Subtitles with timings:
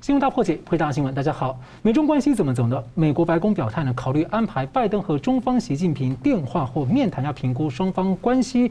[0.00, 1.12] 新闻大破解，回答新闻。
[1.14, 2.80] 大家好，美中关系怎么走呢？
[2.94, 8.70] 美国白宫表态呢，考虑安排拜登和中方习近平电话或面谈，要评估双方关系。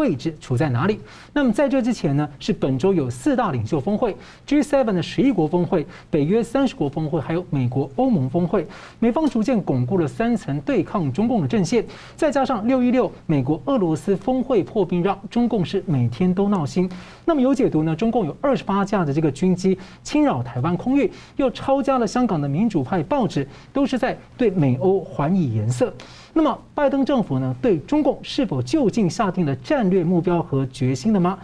[0.00, 0.98] 位置处在哪里？
[1.34, 4.16] 那么在这之前呢，是本周有四大领袖峰会
[4.48, 8.66] ，G7 的十一国峰会，北约三十国峰会，还有美国欧盟峰会。
[8.98, 11.84] 美方逐渐巩固了三层对抗中共的阵线，
[12.16, 16.90] 再加上六一六美国俄罗斯峰会破冰，让中共是每天都闹心。
[17.26, 25.92] 那么有解读呢，中共有二十八架的这个军机侵扰台湾空域，又抄家了香港的民主派报纸，都是在对美欧还以颜色。
[26.32, 31.38] 那么，拜登政府呢，对中共是否就近下定了战略目标和决心了吗？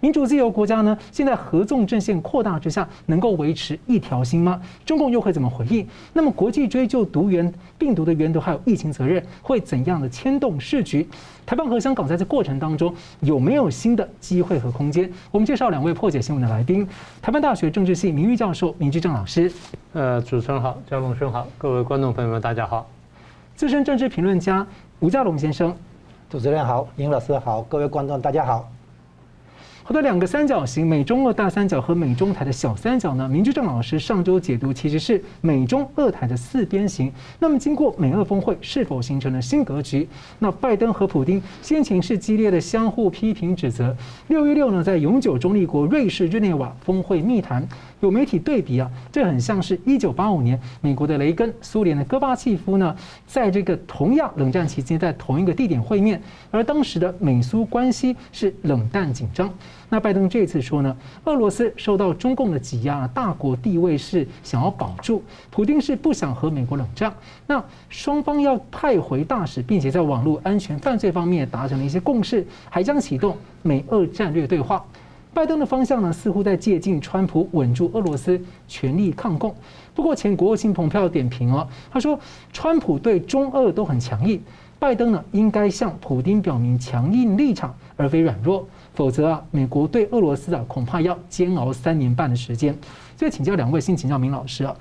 [0.00, 4.60] 民主自由国家呢，现在合纵阵线扩大之下，能够维持一条心吗？
[4.84, 5.86] 中共又会怎么回应？
[6.12, 11.08] 那么，国际追究毒源病毒的源头还有疫情责任，会怎样的牵动市局？
[11.46, 15.10] 台湾和香港在这过程当中有没有新的机会和空间？
[15.30, 16.86] 我们介绍两位破解新闻的来宾：
[17.22, 19.50] 台湾大学政治系名誉教授明居正老师。
[19.94, 22.86] 呃，主持人好，嘉龙兄好，各位观众朋友们，大家好。
[23.56, 24.66] 资深政治评论家
[24.98, 25.72] 吴家龙先生，
[26.28, 28.68] 主持人好，尹老师好，各位观众大家好。
[29.84, 33.28] 好的，两个三角形，美中俄大三角和美中台的小三角呢？
[33.28, 37.12] 明居正老师上周解读其实是美中俄台的四边形。
[37.38, 40.08] 那么经过美俄峰会，是否形成了新格局？
[40.38, 43.94] 那拜登和普京先前是激烈的相互批评指责。
[44.28, 47.68] 六一六呢，在永久中立国瑞士日内瓦峰会密谈，
[48.00, 52.94] 有媒体对比啊，这很像是一九八五年美国的雷根、苏联的戈巴契夫呢，
[53.26, 59.50] 在这个同样冷战期间在同一个地点会面，而当时的美苏关系是冷淡紧张。
[59.88, 67.14] 那拜登这次说呢，俄罗斯受到中共的挤压，大国地位是想要保住，普丁是不想和美国冷战。
[67.46, 74.84] 那双方要派回大使，并且在网络安全犯罪方面达成了一些共识，还将启动美俄战略对话。
[75.34, 79.52] 拜登的方向呢，似乎在借镜川普稳住俄罗斯，全力抗共。
[79.92, 82.18] 不过前国务卿蓬佩奥点评哦，他说
[82.52, 84.40] 川普对中俄都很强硬，
[84.78, 88.66] 拜登呢应该向普丁表明强硬立场，而非软弱。
[88.94, 92.72] 否则啊，美国对俄罗斯啊，恐怕要煎熬三年半的时间。
[93.16, 94.74] 所以请教两位，先请教明老师啊，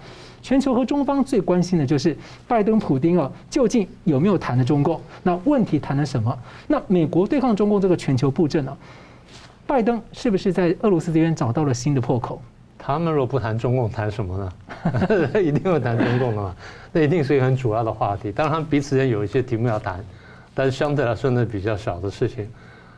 [0.44, 2.16] 全球和中方最关心的就是
[2.48, 5.02] 拜登、普丁啊，究竟有没有谈了中共？
[5.24, 6.38] 那问题谈了什么？
[6.68, 8.78] 那美国对抗中共这个全球布阵呢？
[9.66, 12.42] 拜登是不是在俄罗斯这边找到了新的破口？
[12.78, 14.52] 他们若不谈中共，谈什么呢？
[15.42, 16.56] 一定会谈中共的嘛？
[16.92, 18.32] 那一定是一个很主要的话题。
[18.32, 20.04] 当然，他们彼此间有一些题目要谈，
[20.54, 22.50] 但是相对来说呢，比较小的事情。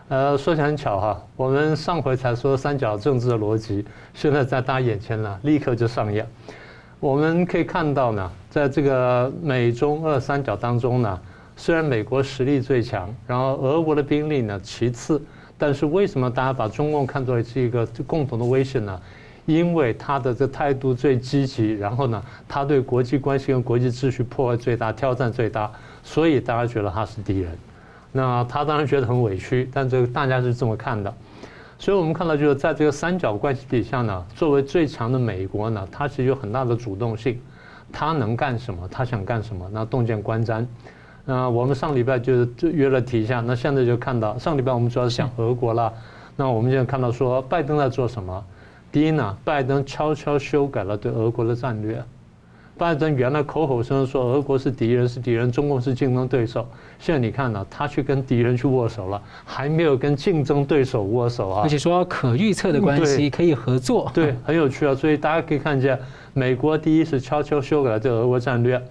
[0.07, 6.25] 呃，说起来很巧哈，我们上回才说三角政治的逻辑，现在在大家眼前呢，立刻就上演。
[6.99, 11.19] 我们可以看到呢，在这个美中俄三角当中呢，
[11.55, 15.21] 虽然美国实力最强，然后俄国的兵力呢其次，
[15.57, 18.99] 但是为什么大家把中共看作是一个共同的威胁呢？
[19.45, 25.71] 因为他的这态度最积极，然后呢，他对国际关系跟国际秩序破坏最大，挑战最大，
[26.01, 27.55] 所以大家觉得他是敌人。
[28.11, 31.13] 那他当然觉得很委屈，但这个大家是这么看的，
[31.77, 37.39] 所以我们看到就是在这个三角关系底下呢，作为最强的美国呢，它其实有很大的主动性，
[37.91, 40.65] 它能干什么，它想干什么，那洞见观瞻。
[41.25, 45.91] 那我们上礼拜就是就约了提一下，那现在就看到上礼拜我们主要是讲俄国了，
[46.35, 48.43] 那我们现在看到说拜登在做什么？
[48.91, 52.01] 第一呢，拜登悄悄修改了对俄国的战略。
[52.77, 56.67] 拜登原来口口声声说俄国是敌人，是敌人，中共是竞争对手。
[56.99, 61.61] 现在你看呢，他去跟敌人去握手了，还没有跟竞争对手握手啊！
[61.63, 64.93] 而且说可预测的关系可以合作，对，很有趣啊。
[64.93, 65.97] 所以大家可以看见，
[66.33, 68.81] 美国第一是悄悄修改了对俄国战略。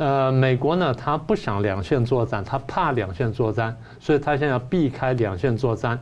[0.00, 5.98] 呃，美国呢，他不想两线作战，他怕两线作战，所以他现在要避开两线作战。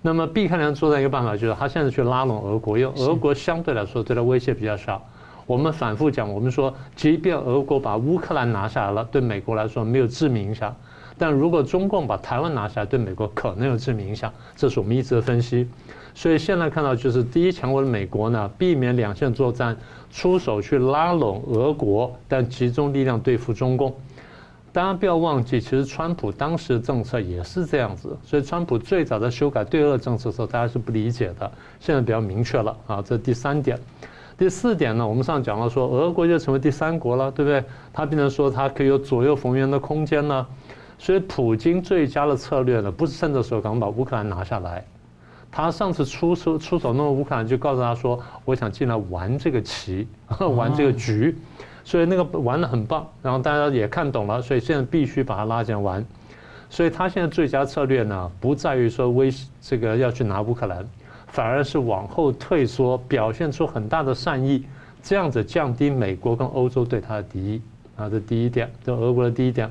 [0.00, 5.02] 那么避开两线作战一个办法就是他现在去拉拢俄国，因为俄国相对来说对他威胁比较少。
[5.44, 10.70] 我们反复讲，我们说，即便俄国把乌克兰拿下来了，对美国来说没有致命影响；
[11.18, 14.32] 但如果中共把台湾拿下来，对美国可能有致命影响。
[14.56, 15.68] 这是我们一直的分析。
[16.14, 19.76] 所以现在看到，就是第一强国的美国呢，避免两线作战，
[20.10, 23.94] 出手去拉拢俄国，但集中力量对付中共。
[24.72, 28.16] 大家不要忘记，其实川普当时的政策也是这样子。
[28.24, 31.50] 所以川普最早在修改对俄政策的时候，大家是不理解的。
[31.78, 33.78] 现在比较明确了啊，这是第三点。
[34.38, 37.62] 第四点呢，我们上讲了说，俄国就成为第三国了，对不对？
[37.92, 40.46] 他变成说，他可以有左右逢源的空间呢。
[40.98, 44.84] 所以，普京最佳的策略呢，不是趁着时候赶快把乌克兰拿下来。
[45.52, 50.08] 他上次出手出手弄乌克兰，就告诉他说，我想进来玩这个棋，
[50.56, 51.36] 玩这个局。
[51.84, 56.04] 所以那个玩得很棒，然后大家也看懂了，所以现在必须把他拉进来玩。
[56.70, 60.84] 所以他现在最佳策略呢，不在于说威这个要去拿乌克兰。
[61.26, 64.66] 反而是往后退缩，表现出很大的善意，
[65.02, 67.62] 这样子降低美国跟欧洲对他的敌意
[67.96, 69.70] 啊，这第一点，这俄国的第一点。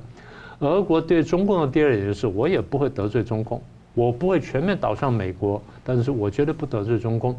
[0.58, 3.62] 俄国对中共的第二点就是，我也不会得罪中共，
[3.94, 7.36] 我不会全面倒向美国，但是我绝对不得罪中共，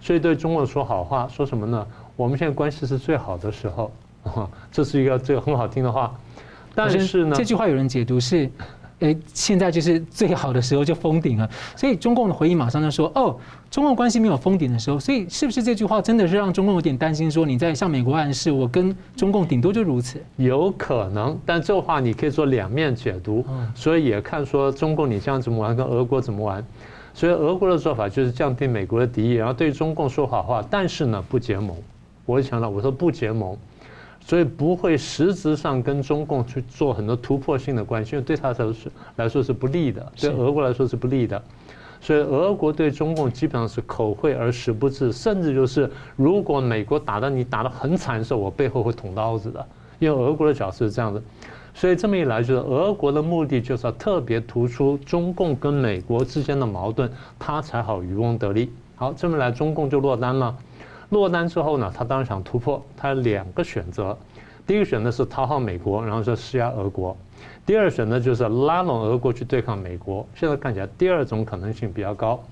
[0.00, 1.86] 所以对中共说好话，说什么呢？
[2.16, 3.90] 我们现在关系是最好的时候，
[4.70, 6.14] 这是一个这个很好听的话，
[6.74, 8.50] 但是呢，这句话有人解读是。
[9.00, 13.36] 哎，现在就是最好的时候就封顶了，所以中共的回应马上就说：“哦，
[13.70, 17.30] 中共关系没有封顶的时候。”所以是不是这句话真的是让中共有点担心？
[17.30, 20.18] 说你在向美国暗示，我跟中共顶多就如此？
[20.36, 23.44] 有可能，但这话你可以做两面解读，
[23.74, 26.64] 所以也看说中共你这样怎么玩，跟俄国怎么玩。
[27.12, 31.76] 所以俄国的做法就是降低美国的敌意，然后对中共说好话，但是呢不结盟。
[32.24, 33.56] 我强调，我说不结盟。
[34.26, 41.40] 所以不会实质上跟中共去做很多突破性的关系，因为对他来说是来说是不利的，对俄国来说是不利的。
[42.00, 49.64] 所以俄国对中共基本上是口惠而实不至，甚至就是如果美国打到你打得很惨的时候，我背后会捅刀子的。
[50.00, 51.22] 因为俄国的角色是这样的，
[51.72, 57.08] 所以这么一来，就是俄国的目的就是要特别突出中共跟美国之间的矛盾，
[57.38, 58.72] 他才好渔翁得利。
[58.96, 60.54] 好，这么来中共就落单了。
[61.10, 64.16] 落单之后呢，他当然想突破，他有两个选择，
[64.66, 67.16] 第一个选择是讨好美国，然后说施压俄国；
[67.64, 70.26] 第二选择就是拉拢俄国去对抗美国。
[70.34, 72.42] 现在看起来第二种可能性比较高，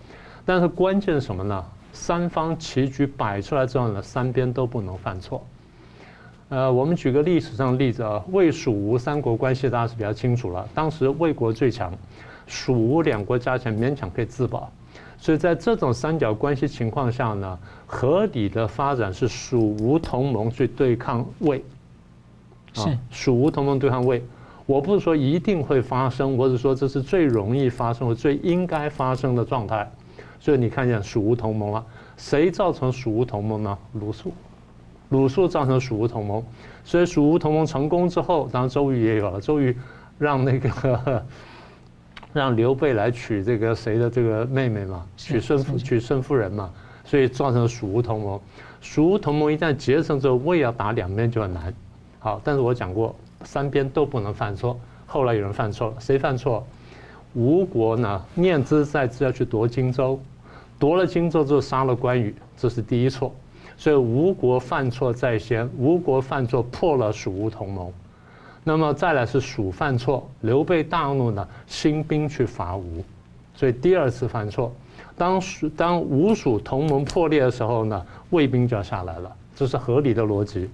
[0.45, 1.65] 但是关键是什么呢？
[1.93, 5.45] 三方棋局摆出来之后呢，三边都不能犯错。
[6.49, 11.93] 呃，我们举个历史上的例子啊，魏蜀吴三国关系大家是比较清楚了，当时魏国最强，
[12.47, 14.71] 蜀吴两国加起来勉强可以自保。
[15.25, 21.65] 所以在这种三角关系情况下呢，合理的发展是蜀吴同盟去对抗魏，
[22.77, 24.23] 啊，蜀吴同盟对抗魏。
[24.67, 29.91] 我不是说一定会发生，我只是说这是最容易发生、最应该发生的状态。
[30.39, 31.83] 所以你看见蜀吴同盟了，
[32.19, 33.79] 谁造成蜀吴同盟呢？
[33.95, 34.31] 鲁肃，
[35.09, 36.45] 鲁肃造成蜀吴同盟。
[36.85, 39.75] 所以蜀吴同盟成功之后，当然周瑜也有了，周瑜
[40.19, 41.25] 让那个。
[42.35, 46.69] 让刘备来娶这个谁的这个妹妹嘛，娶孙夫娶孙夫人嘛，
[47.05, 48.41] 所以造成蜀吴同盟。
[48.81, 51.73] 蜀吴同盟一旦结成之后，魏要打两边就很难。
[52.19, 53.15] 好，但是我讲过，
[53.45, 54.79] 三边都不能犯错。
[55.07, 56.67] 后来有人犯错了，谁犯错？
[57.35, 60.21] 吴国呢，念兹在兹要去夺荆州，
[60.79, 63.33] 夺了荆州之后杀了关羽，这是第一错。
[63.77, 67.93] 所以吴国犯错在先，吴国犯错破了蜀吴同盟。
[68.67, 73.05] 那么再来是蜀犯错，刘备大怒呢，兴兵去伐吴，
[73.55, 74.75] 所以第二次犯错。
[75.19, 80.71] 当蜀当吴蜀同盟破裂的时候呢，魏兵就要下来了，这是合理的逻辑。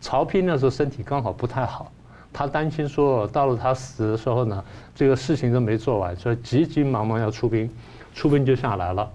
[0.00, 1.90] 曹丕那时候身体刚好不太好，
[2.32, 4.64] 他担心说到了他死的时候呢，
[4.94, 7.68] 这个事情都没做完，所以急急忙忙要出兵，
[8.14, 9.10] 出兵就下来了。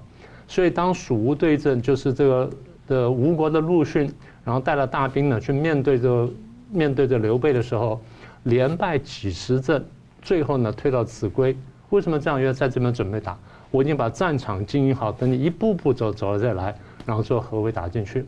[0.45, 2.49] 所以当蜀吴对阵，就是这个
[2.85, 4.13] 的吴国的陆逊，
[4.43, 6.29] 然后带了大兵呢去面对这个。
[6.71, 7.99] 面对着刘备的时候，
[8.43, 9.83] 连败几十阵，
[10.21, 11.55] 最后呢退到秭归。
[11.89, 12.39] 为什么这样？
[12.39, 13.37] 因为在这边准备打，
[13.71, 16.75] 我已经把战场经营好，等你一步步走走了再来，
[17.05, 18.23] 然后做合围打进去。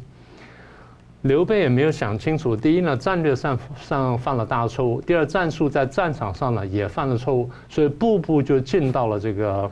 [1.21, 9.71] 刘备也没有想清楚，第一呢战略上上犯了大错误，第二战术在战场上呢也犯了错误，所以步步就进到了这个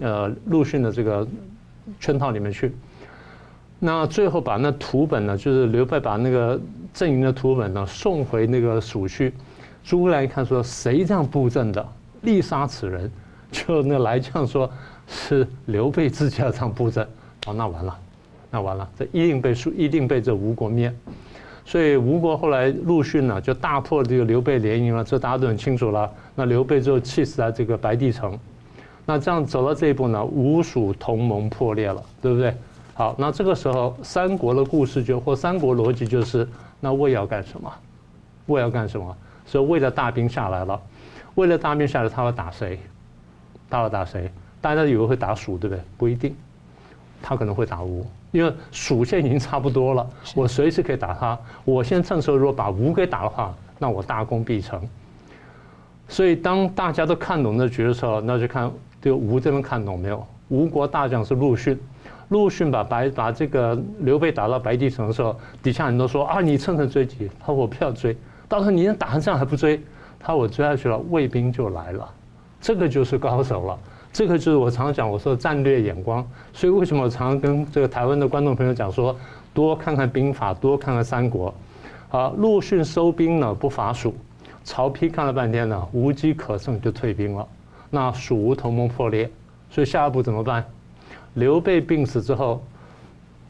[0.00, 1.28] 呃陆逊的这个
[2.00, 2.74] 圈套里面去。
[3.78, 6.58] 那最后把那图本呢，就是刘备把那个
[6.94, 9.34] 阵营的图本呢送回那个蜀去，
[9.84, 11.86] 诸葛亮一看说，谁这样布阵的，
[12.22, 13.10] 立杀此人。
[13.50, 14.70] 就那来将说，
[15.06, 17.06] 是刘备自己要这样布阵。
[17.46, 17.98] 哦，那完了，
[18.50, 20.92] 那完了，这一定被蜀，一定被这吴国灭。
[21.64, 26.10] 所以吴国后来陆逊呢就大破这个刘备联营了，这大家都很清楚了。
[26.34, 28.38] 那刘备就气死在这个白帝城。
[29.06, 32.54] 那这样走到这一步呢，吴蜀同盟破裂了，对不对？
[32.94, 36.48] 好，那这个时候三国的故事就或三国逻辑就是，
[36.80, 37.72] 那魏要干什么？
[38.46, 39.16] 魏要干什么？
[39.46, 40.80] 所以魏的大兵下来了，
[41.34, 42.78] 魏的大兵下来，他要打谁？
[43.70, 44.30] 他要打谁？
[44.60, 45.82] 大家以为会打蜀，对不对？
[45.98, 46.34] 不一定，
[47.22, 51.38] 他可能会打吴，因为蜀现在已经差不多了，我随时可以打他。
[51.64, 54.80] 我现在趁时候如果把吴给打的话，那我大功必成。
[56.08, 60.26] 所以当大家都看懂这局的时候，那就看这个吴这边看懂没有？
[60.48, 61.78] 吴国大将是陆逊。
[62.34, 67.30] 陆逊把白把这个刘备打到白帝城的时候，底下人都说啊，你乘胜追击。
[67.38, 68.16] 他说我不要追，
[68.48, 69.80] 到时候你打成这样还不追，
[70.18, 72.10] 他说我追下去了，魏兵就来了。
[72.60, 73.78] 这个就是高手了，
[74.12, 76.26] 这个就是我常常讲我说的战略眼光。
[76.52, 79.16] 所以为什么我常常跟这个台湾的观众朋友讲说，
[79.52, 81.54] 多看看兵法，多看看三国。
[82.08, 84.12] 好，陆逊收兵呢不伐蜀，
[84.64, 87.46] 曹丕看了半天呢无机可乘就退兵了，
[87.90, 89.30] 那蜀吴同盟破裂，
[89.70, 90.64] 所以下一步怎么办？
[91.34, 92.64] 刘备病死之后，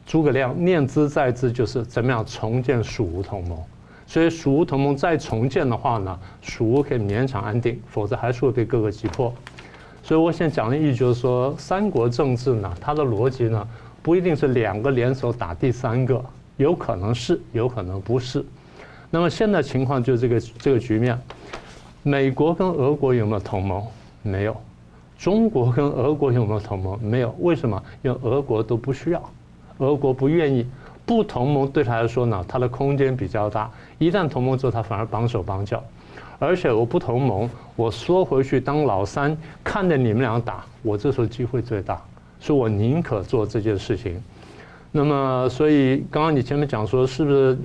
[0.05, 3.57] 诸葛亮念兹在兹，就是怎么样重建蜀吴同盟。
[4.07, 9.33] 所以蜀吴同盟再重建的话呢，蜀吴可以勉强安定，否则还是会被各个击破。
[10.03, 13.67] 所以我现在讲的意思就是说，三国政治呢，它的逻辑呢，
[14.03, 16.23] 不一定是两个联手打第三个，
[16.57, 18.45] 有可能是，有可能不是。
[19.09, 21.19] 那么现在情况就是这个这个局面，
[22.03, 23.83] 美国跟俄国有没有同盟？
[24.21, 24.55] 没有。
[25.17, 26.99] 中国跟俄国有没有同盟？
[27.01, 27.33] 没有。
[27.39, 27.81] 为什么？
[28.01, 29.31] 因为俄国都不需要，
[29.77, 30.65] 俄国不愿意。
[31.05, 33.69] 不同盟对他来说呢，他的空间比较大。
[33.99, 35.83] 一旦同盟之后，他反而绑手绑脚。
[36.39, 42.01] 而且我不同盟，我缩回去当老三，看着你们俩打，我这时候机会最大，
[42.39, 44.21] 所以我宁可做这件事情。
[44.91, 47.57] 那么，所以刚刚你前面讲说，是不是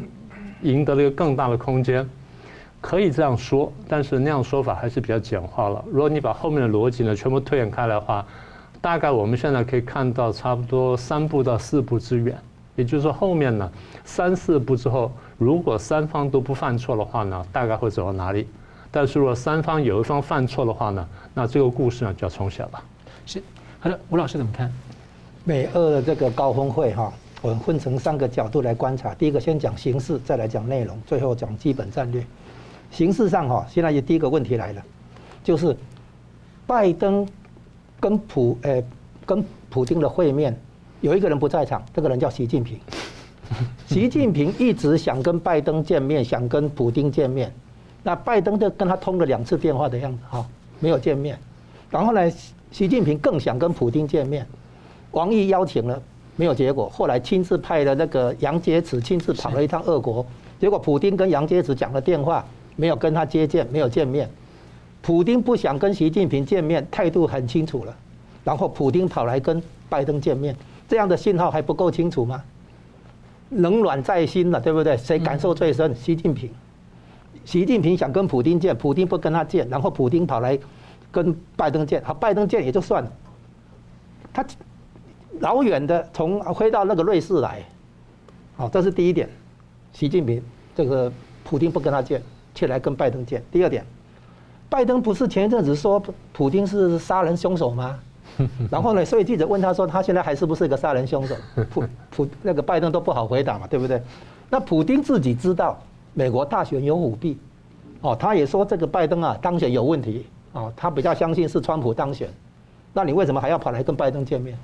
[0.63, 2.09] 赢得了一个更大的空间？
[2.81, 5.85] 可以这样说，但是那样说法还是比较简化了。
[5.91, 8.27] 如果你把后面的逻辑呢全部推演开来的话，
[8.81, 12.37] 大概我们现在可以看到差不多三步到四步之远。
[12.77, 13.71] 也就是说，后面呢
[14.05, 18.49] 三四步之后，如果三方都不犯错的话呢，大概会走到哪里？
[18.91, 22.83] 但是如果三方有一方犯错的话呢，那这个故事呢就要重写了。
[23.27, 23.43] 是，
[23.79, 24.73] 好的，吴老师怎么看？
[25.45, 29.13] 美俄的这个高峰会哈，我们分成三个角度来观察。
[29.15, 32.25] 第一个先讲形式，再来讲内容，最后讲基本战略。
[32.91, 34.83] 形式上哈，现在也第一个问题来了，
[35.43, 35.77] 就是
[36.67, 37.27] 拜登
[37.99, 38.83] 跟普呃
[39.25, 40.59] 跟普京的会面，
[41.01, 42.79] 有一个人不在场，这个人叫习近平。
[43.87, 47.53] 习近平一直想跟拜登见面，想跟普京见面。
[48.03, 50.47] 那拜登就跟他通了两次电话的样子哈，
[50.79, 51.39] 没有见面。
[51.91, 52.31] 然后呢，
[52.71, 54.47] 习近平更想跟普京见面，
[55.11, 56.01] 王毅邀请了，
[56.37, 56.89] 没有结果。
[56.89, 60.25] 后来亲自派了那个杨洁篪亲自跑了一趟俄国，
[60.61, 62.47] 结果普京跟杨洁篪讲了电话，
[62.81, 64.27] 没有跟他接见，没有见面。
[65.03, 67.95] 普京不想跟习近平见面，态度很清楚了。
[68.43, 70.57] 然后普京跑来跟拜登见面，
[70.89, 72.43] 这样的信号还不够清楚吗？
[73.51, 74.97] 冷暖在心了，对不对？
[74.97, 75.95] 谁感受最深？
[75.95, 76.49] 习近平。
[77.45, 80.59] 习近平想跟普京见，普京不跟他见，然后普京跑来
[81.13, 83.13] 跟拜登见，好，拜登见也就算了，
[84.33, 84.43] 他
[85.41, 87.63] 老远的从飞到那个瑞士来，
[88.57, 89.29] 好，这是第一点。
[89.93, 90.43] 习近平
[90.75, 91.13] 这个
[91.45, 92.23] 普京不跟他见，
[92.55, 93.43] 却来跟拜登见。
[93.51, 93.85] 第二点，
[94.69, 96.03] 拜登不是前一阵子说
[96.33, 97.99] 普丁是杀人凶手吗？
[98.71, 101.35] 然后呢，所以记者问他说，他现在还是不是一个杀人凶手？
[101.71, 104.01] 普普那个拜登都不好回答嘛，对不对？
[104.49, 105.79] 那普丁自己知道。
[106.13, 107.39] 美国大选有舞弊，
[108.01, 112.29] 哦，他也说这个拜登啊当选有问题，哦，他比较相信是川普当选，
[112.93, 114.59] 那你为什么还要跑来跟拜登见面？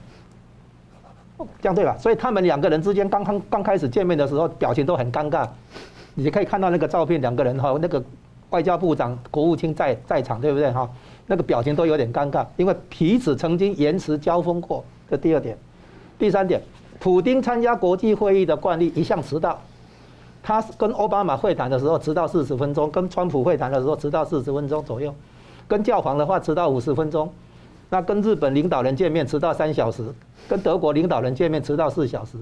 [1.63, 1.97] 这样对吧？
[1.99, 5.49] 所以他们两个人之间刚刚刚开始见面的时候，表情都很尴尬，
[6.17, 8.03] 你可以看到那个照片，两个人哈，那个
[8.51, 10.91] 外交部长、国务卿在在场，对不对哈？
[11.27, 14.85] 那个表情都有点尴尬，因为彼此曾经延迟交锋过。
[15.11, 15.57] 这第二点，
[16.19, 16.61] 第三点，
[16.99, 19.61] 普丁参加国际会议的惯例一向迟到。
[20.43, 25.15] 他跟奥巴马会谈的时候迟到四十分钟，跟川普会谈的时候迟到四十分钟左右，
[25.69, 27.31] 跟教皇的话迟到五十分钟，
[27.91, 30.05] 那跟日本领导人见面迟到三小时，
[30.49, 32.39] 跟德国领导人见面迟到四小时，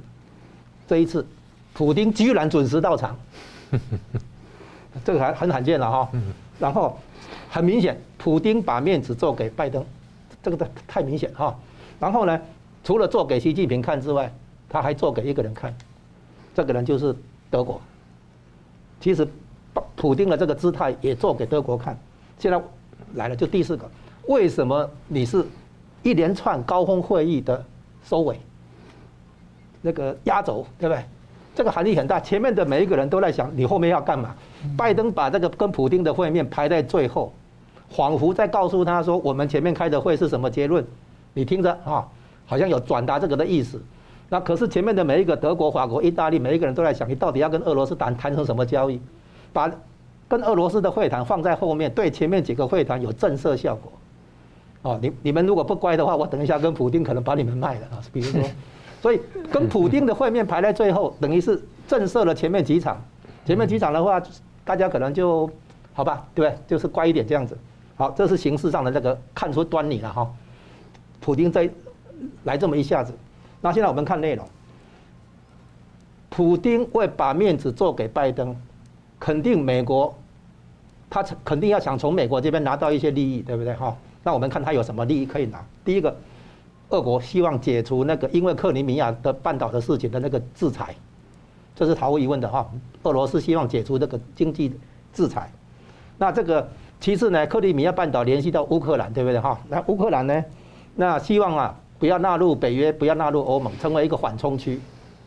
[0.87, 1.26] 这一次，
[1.73, 3.16] 普丁居然准时到场，
[5.04, 6.11] 这个还很罕见了哈。
[6.59, 6.99] 然后
[7.50, 9.85] 很明显，普丁把面子做给拜登，
[10.43, 11.59] 这个太明显哈。
[11.99, 12.40] 然后呢，
[12.83, 14.33] 除了做给习近平看之外，
[14.69, 15.75] 他还做给一个人看，
[16.54, 17.14] 这个人就是
[17.50, 17.81] 德国。
[19.00, 19.26] 其实，
[19.97, 21.99] 普丁的这个姿态也做给德国看。
[22.38, 22.61] 现在
[23.14, 23.90] 来了，就第四个，
[24.28, 25.45] 为什么你是
[26.02, 27.64] 一连串高峰会议的
[28.04, 28.40] 收尾？
[29.83, 31.04] 那个压轴，对不对？
[31.54, 32.18] 这个含义很大。
[32.18, 34.34] 前面的每一个人都在想，你后面要干嘛？
[34.76, 37.32] 拜登把这个跟普京的会面排在最后，
[37.90, 40.84] 仿佛在告诉他说，我们前面开的会是什么结论？
[41.32, 42.06] 你听着啊，
[42.46, 43.80] 好像有转达这个的意思。
[44.28, 49.00] 那可是前面的每一个德国、法国、意大利，每一个人都在想，你到底要跟俄罗斯谈谈成什么交易？
[49.52, 49.70] 把
[50.26, 53.92] 跟俄罗斯的会谈放在后面，对前面几个会谈有震慑效果。
[54.82, 58.00] 哦，你你们如果不乖的话，我等一下跟普京可能把你们卖了啊。
[58.12, 58.40] 比如说，
[59.04, 59.20] 所以
[59.52, 62.99] 跟普丁的会面排在最后，等于是震慑了前面几场。
[63.44, 64.18] 前面几场的话，
[64.64, 65.46] 大家可能就
[65.92, 66.58] 好吧，对不对？
[66.66, 67.54] 就是乖一点这样子。
[67.96, 70.26] 好，这是形式上的那个看出端倪了哈。
[71.20, 71.68] 普丁在
[72.44, 73.12] 来这么一下子。
[73.61, 74.49] 那现在我们看内容，
[76.30, 78.56] 普丁为把面子做给拜登，
[79.20, 80.14] 肯定美国，
[81.11, 83.94] 他肯定要想从美国这边拿到一些利益，对不对哈？
[84.23, 85.62] 那我们看他有什么利益可以拿。
[85.84, 86.16] 第一个，
[86.94, 90.94] 俄国希望解除那个因为克里米亚的半岛的事情的那个制裁，
[91.74, 92.70] 这是毫无疑问的哈。
[93.02, 94.72] 俄罗斯希望解除这个经济
[95.12, 95.50] 制裁。
[96.16, 96.68] 那这个
[97.00, 99.58] 其次呢，克里米亚半岛联系到乌克兰，对不对哈？
[99.68, 100.44] 那乌克兰呢，
[100.94, 101.74] 那希望啊。
[101.96, 104.78] 不要纳入北约，不要纳入欧盟，成为一个缓冲区。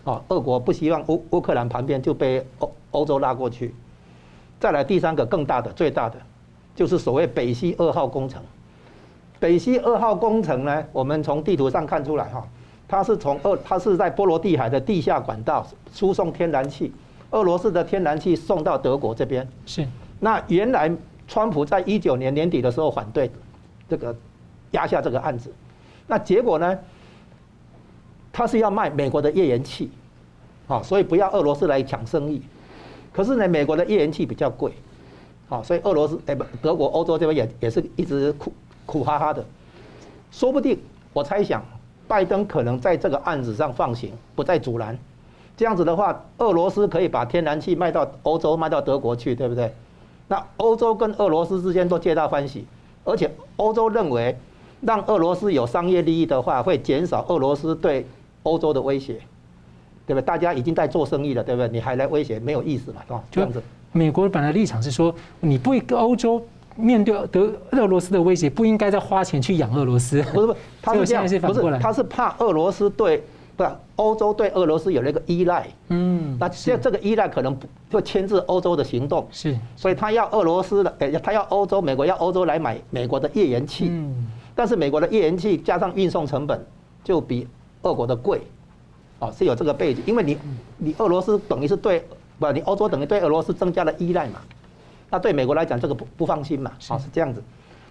[0.04, 3.74] 哦，俄国不希望乌乌克兰旁边就被欧欧洲拉过去。
[4.60, 6.18] 再来第三个更大的、最大的，
[6.76, 8.44] 就是所谓北溪二号工程。
[9.40, 12.48] 北溪二号工程呢，我们从地图上看出来哈，
[12.88, 16.92] 它是从二，它是在波罗的海的地下管道输送天然气，
[17.32, 19.48] 俄罗斯的天然气送到德国这边。
[19.66, 19.88] 是。
[20.20, 20.92] 那原来
[21.28, 23.30] 川普在一九年年底的时候反对
[23.88, 24.16] 这个
[24.72, 25.54] 压下这个案子，
[26.08, 26.78] 那结果呢？
[28.30, 29.90] 他是要卖美国的页岩气，
[30.68, 32.40] 好，所以不要俄罗斯来抢生意。
[33.12, 34.72] 可是呢，美国的页岩气比较贵，
[35.50, 38.54] 好，所以俄罗斯哎不，德国、欧洲这边也也是一直苦
[38.88, 39.46] 苦哈哈的。
[40.32, 40.80] 说不定
[41.14, 41.64] 我猜想，
[42.08, 44.98] 拜登可能在这个案子上放行，不再阻拦。
[45.56, 49.72] 这样子的话，俄罗斯可以把天然气卖到欧洲，卖到德国去，对不对？
[50.28, 52.66] 那欧洲跟俄罗斯之间都皆大欢喜，
[53.04, 54.36] 而且欧洲认为，
[54.82, 58.04] 让俄罗斯有商业利益的话，会减少俄罗斯对。
[58.44, 59.16] 欧洲的威胁，
[60.06, 60.22] 对不对？
[60.22, 61.68] 大家已经在做生意了，对不对？
[61.68, 63.22] 你还来威胁，没有意思嘛，是吧？
[63.30, 63.62] 这样子。
[63.92, 66.42] 美国本来立场是说，你不跟欧洲
[66.78, 70.22] 面对德俄罗斯的威胁，不应该再花钱去养俄罗斯。
[70.34, 73.24] 不是不是， 他是这样，不是他是怕俄罗斯对
[73.56, 75.68] 不是欧洲对俄罗斯有那个依赖。
[75.90, 77.58] 嗯，那这这个依赖可能
[77.92, 79.28] 会牵制欧洲的行动。
[79.32, 83.88] 是，所以他要俄罗斯的，哎，他要欧洲，美国要欧洲来买美国的页岩气。
[83.90, 86.66] 嗯，但是美国的页岩气加上运送成本
[87.04, 87.48] 就比。
[87.84, 88.42] 俄国的贵，
[89.20, 90.38] 哦，是有这个背景，因为你
[90.78, 92.04] 你俄罗斯等于是对
[92.40, 94.42] 不，你欧洲等于对俄罗斯增加了依赖嘛，
[95.10, 97.42] 那对美国来讲这个不不放心嘛，啊是这样子，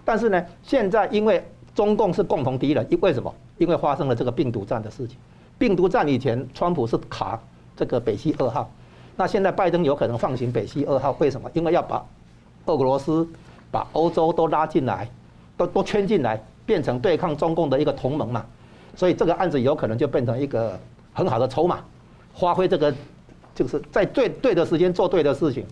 [0.05, 1.43] 但是呢，现在因为
[1.73, 3.33] 中共是共同敌人，因为什么？
[3.57, 5.17] 因为发生了这个病毒战的事情，
[5.57, 7.39] 病毒战以前川普是卡
[7.75, 8.69] 这个北溪二号，
[9.15, 11.49] 那现在拜登有可能放行北溪二号，为什么？
[11.53, 12.05] 因为要把
[12.67, 13.27] 俄罗斯
[13.71, 15.09] 把欧洲都拉进来，
[15.57, 18.45] 都都圈进来，变成对抗中共的一个同盟嘛。
[18.95, 20.79] 所以这个案子有可能就变成一个
[21.13, 21.79] 很好的筹码，
[22.35, 22.93] 发挥这个
[23.55, 25.65] 就是在对对的时间做对的事情。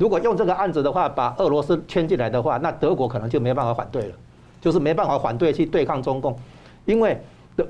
[0.00, 4.14] 如果用这个案子的话，把俄罗斯圈进来的话，那德国可能就没办法反对了，
[4.58, 6.34] 就是没办法反对去对抗中共，
[6.86, 7.20] 因为
[7.54, 7.66] 德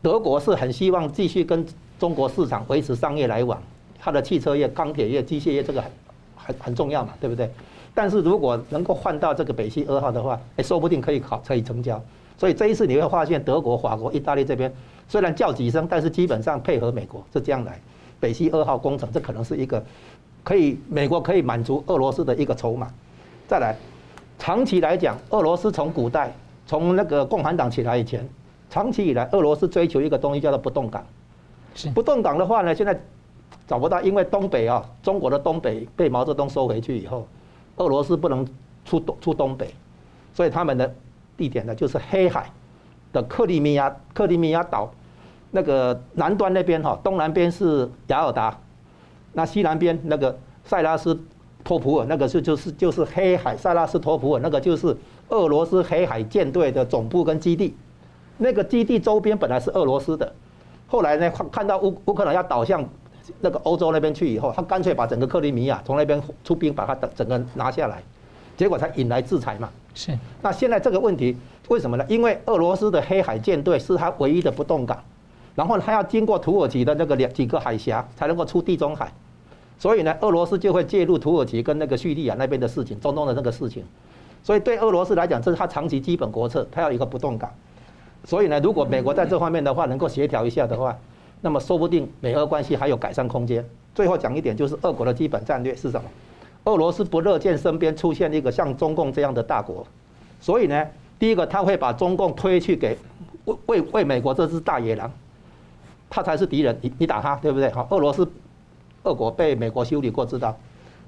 [0.00, 1.62] 德国是很希望继续跟
[1.98, 3.62] 中国市场维持商业来往，
[3.98, 5.90] 它的汽车业、钢铁业、机械业这个很
[6.34, 7.50] 很很重要嘛，对不对？
[7.94, 12.02] 但是如果能够换到这个北溪二号的话，哎，说不定可以考可以成交。
[12.38, 14.74] 所以这一次你会发现，德国、法国、意大利这边
[15.06, 17.78] 虽然叫几声，但是基本上配合美国是这样来。
[18.20, 19.84] 北溪二号工程，这可能是一个
[20.44, 22.88] 可以美国可以满足俄罗斯的一个筹码。
[23.48, 23.74] 再来，
[24.38, 26.32] 长期来讲，俄罗斯从古代
[26.66, 28.28] 从那个共产党起来以前，
[28.70, 31.04] 长期以来俄罗斯追求一个东西叫做不动港。
[31.92, 32.96] 不动港的话呢，现在
[33.66, 37.26] 找不到，因为东北啊，中国的东北被毛泽东收回去以后，
[37.78, 38.46] 俄罗斯不能
[38.84, 39.74] 出东出东北，
[40.32, 40.94] 所以他们的。
[41.36, 42.48] 地点呢，就是黑海
[43.12, 44.88] 的克里米亚克里米亚岛，
[45.50, 48.56] 那个南端那边哈，东南边是雅尔达，
[49.34, 51.18] 那西南边那个塞拉斯
[51.62, 54.96] 托普尔，那个是就是就是黑海塞拉斯托普尔，那个就是
[55.28, 57.76] 俄罗斯黑海舰队的总部跟基地，
[58.38, 60.32] 那个基地周边本来是俄罗斯的，
[60.86, 62.84] 后来呢看看到乌乌克兰要倒向
[63.40, 68.02] 那个欧洲那边去以后，他干脆把整个克里米亚从那边出兵把它整整个拿下来，
[68.56, 69.68] 结果才引来制裁嘛。
[69.94, 71.36] 是，那现在这个问题
[71.68, 72.04] 为什么呢？
[72.08, 75.02] 因为俄罗斯的黑海舰队是他唯一的不动港，
[75.54, 79.10] 然后他要经过土耳其的那个两几个海峡才能够出地中海，
[79.78, 83.84] 所以呢，俄罗斯就会介入土耳其跟那个叙利亚那边的事情，中东的那个事情。
[84.42, 87.50] 所以对俄罗斯来讲，这是他长期基本国策，他要一个不动港。
[88.24, 90.96] 所以呢，如果美国在这方面的话能够协调一下的话，
[91.40, 93.64] 那么说不定美俄关系还有改善空间。
[93.94, 96.08] 最后讲一点，就是俄国的基本战略是什么？
[96.64, 99.86] 俄罗斯不乐见身边出现一个像中共这样的大国，
[100.40, 100.86] 所以呢，
[101.18, 102.96] 第一个他会把中共推去给
[103.44, 105.12] 为为为美国这只大野狼，
[106.08, 107.70] 他才是敌人，你你打他对不对？
[107.70, 108.26] 好，俄罗斯，
[109.04, 110.54] 俄国被美国修理过知道，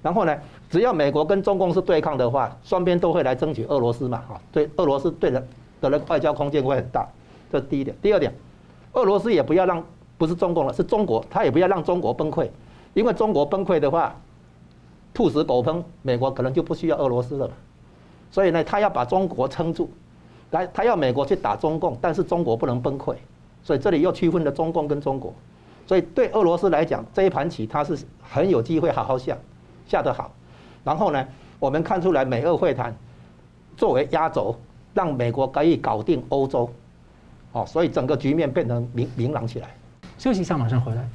[0.02, 0.35] 然后呢，
[0.70, 5.46] 只要美国跟中共是对抗的话，双边都会来争取俄罗斯嘛，哈，对俄罗斯对人
[5.80, 7.06] 的那个外交空间会很大，
[7.52, 7.96] 这是第一点。
[8.00, 8.32] 第二点，
[8.92, 9.85] 俄罗斯也不要让
[10.16, 12.48] 不是中共了，是中国，他也不要让中国崩溃，
[12.94, 14.14] 因为中国崩溃的话。
[15.14, 17.50] 兔死狗烹，美国可能就不需要俄罗斯了，
[18.30, 19.88] 所以呢，他要把中国撑住，
[20.50, 23.14] 来，他要美国去打中共，但是中国不能崩溃，
[23.62, 25.32] 所以这里又区分了中共跟中国，
[25.87, 29.37] 所以对俄罗斯来讲，这一盘棋他是很有机会好好下，
[29.87, 30.33] 下得好，
[30.83, 31.27] 然后呢，
[31.59, 32.94] 我们看出来美俄会谈
[33.77, 34.57] 作为压轴，
[34.92, 36.68] 让美国可以搞定欧洲，
[37.53, 39.68] 哦，所以整个局面变成明明朗起来。
[40.18, 41.09] 休息一下，马上回来。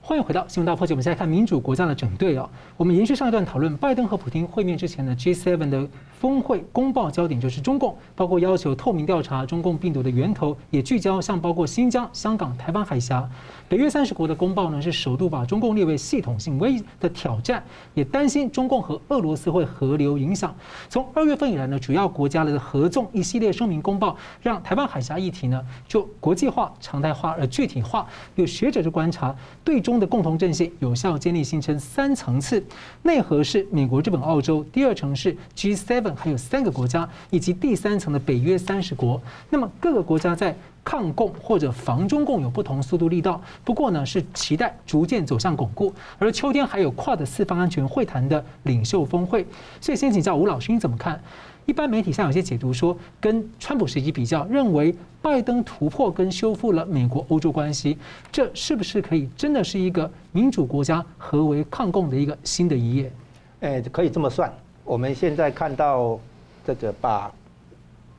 [0.00, 0.94] 欢迎回到新闻大破解。
[0.94, 2.48] 我们现在看民主国家的整队啊。
[2.78, 5.86] 我们延续上一段讨论，拜登和普丁会面之前的 G7 的
[6.18, 13.28] 峰会公报焦点就是中共，包括要求透明调查中共病毒的源头，也聚焦像包括新疆、香港、台湾海峡。
[13.68, 17.62] 北约三十国的公报呢，是首度把中共列为系统性威胁的挑战，
[17.94, 20.52] 也担心中共和俄罗斯会合流影响。
[20.88, 28.04] 从二月份以来呢，主要国家的合纵一系列声明公报，让台湾海峡议题呢就国际化、常态化而具体化。
[28.34, 32.64] 有学者就观察，对中的共同阵线有效建立形成三层次，
[33.02, 39.20] 内核是美国、日本、澳洲，第二层是 G7，还有三个国家，以及第三层的北约三十国。
[39.50, 45.92] 那么各个国家在抗共或者防中共有不同速度力道，不过呢是期待逐渐走向巩固。
[46.18, 49.46] 而秋天还有跨的四方安全会谈的领袖峰会，
[49.80, 51.20] 所以先请教吴老师你怎么看？
[51.66, 57.98] 一般媒体上有些解读说，跟川普时期比较，认为拜登突破跟修复了美国欧洲关系，
[58.32, 63.12] 这是不是可以真的是一个民主国家合为抗共的一个新的一页？
[63.60, 64.50] 哎，可以这么算。
[64.88, 66.18] 我们现在看到
[66.66, 67.30] 这个把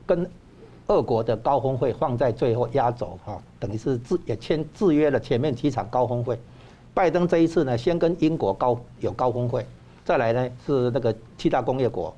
[0.06, 0.30] 跟
[0.86, 6.38] 俄国的高峰会放在最后压轴哈，等于是制也签制约了前面几场高峰会。
[6.94, 9.66] 拜登这一次呢，先跟英国高有高峰会，
[10.04, 12.14] 再来呢是那个七大工业国。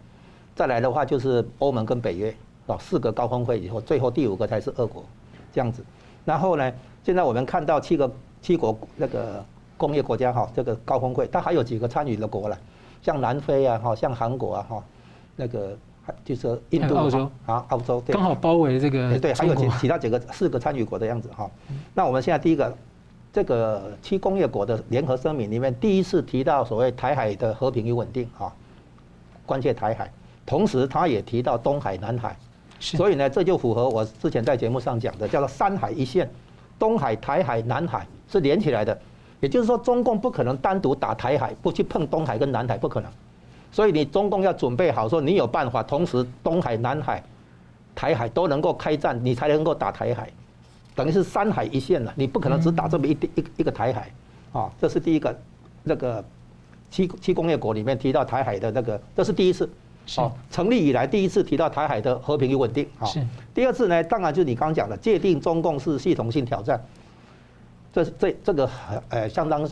[0.54, 2.34] 再来的话就是欧盟跟北约，
[2.66, 5.02] 哦，四个高峰会以后，最后第五个才是俄国，
[5.50, 5.82] 这样子。
[6.26, 8.10] 然后呢，现在我们看到七个
[8.42, 9.42] 七国那个
[9.78, 12.58] 工业国家哈，这个高峰会，它还有几个参与的国了，
[13.02, 14.84] 像南非啊，哈，像韩国啊，哈，
[15.36, 15.76] 那个
[16.24, 19.18] 就是印度澳洲啊，澳洲，刚好包围这个。
[19.18, 21.50] 对，还有其其他几个四个参与国的样子哈。
[21.94, 22.74] 那我们现在第一个，
[23.32, 28.52] 这个七工业国的联合声明里面，第一次提到所谓台海的和平与稳定哈，
[29.44, 30.10] 关切台海。
[30.44, 32.36] 同时，他也提到东海、南海，
[32.80, 36.28] 所以呢，这就符合我之前在节目上讲的，叫做“三海一线”，
[36.78, 38.96] 东海、台海、南海是连起来的。
[39.42, 43.10] 也就是说，中共不可能单独打台海，不去碰东海跟南海，不可能。
[43.72, 47.20] 所以，你中共要准备好，说你有办法，同时东海、南海、
[47.92, 50.30] 台海都能够开战，你才能够打台海，
[50.94, 52.12] 等于是三海一线了。
[52.14, 54.12] 你不可能只打这么一一一个台海，
[54.52, 55.36] 啊，这是第一个。
[55.84, 56.24] 那个
[56.92, 59.68] 七七工业国里面提到台海的那个，这是第一次。
[60.14, 62.86] 好，成立以来第一次提到台海的和平与稳定。
[62.96, 63.12] 好，
[63.52, 66.80] 第二次呢，当然就是你刚刚讲的界定中共是系统性挑战。
[67.92, 68.70] 这这这个
[69.10, 69.68] 呃，相当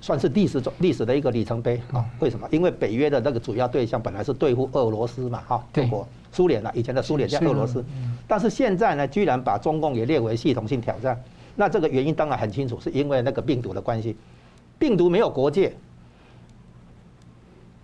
[0.00, 2.04] 算是历史中历史的一个里程碑啊。
[2.20, 2.48] 为什么？
[2.50, 7.84] 因为北约的那个主要对象本来是对付俄罗斯嘛，哈，中国、苏联啊，以前的苏联叫俄罗斯。
[8.26, 11.22] 但是现在呢，居然把中共也列为系统性挑战。
[11.54, 14.16] 那这个原因当然很清楚，是因为那个病毒的关系。
[14.78, 15.74] 病毒没有国界。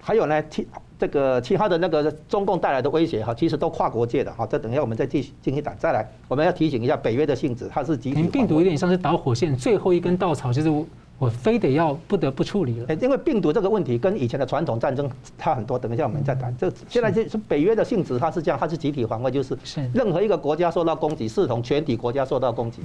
[0.00, 0.66] 还有呢，其
[0.98, 4.46] 这个其他的那个中共带来的威胁哈，其实都跨国界的哈。
[4.46, 5.76] 这等一下我们再继续进行谈。
[5.78, 8.22] 再来，我们要提醒一下北约的性质，它是集体。
[8.24, 10.86] 病毒有点像是导火线，最后一根稻草就是我
[11.18, 12.94] 我非得要不得不处理了。
[12.94, 15.78] 因为病毒这个问题跟以前的传统战争差很多。
[15.78, 16.56] 等一下我们再谈。
[16.56, 19.56] 这现在就是北约的性质，它是这样，它是集体防卫，就是
[19.92, 22.80] 任何一个国家受到攻击，视同全体国家受到攻击。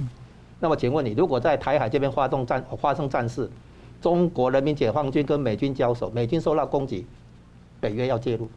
[0.60, 3.50] 那么请问你，如果在台海这边发动战发生战事？
[4.00, 7.06] 中国人民解放军跟美军交手，美军受到攻击，
[7.82, 8.48] 北约要介入，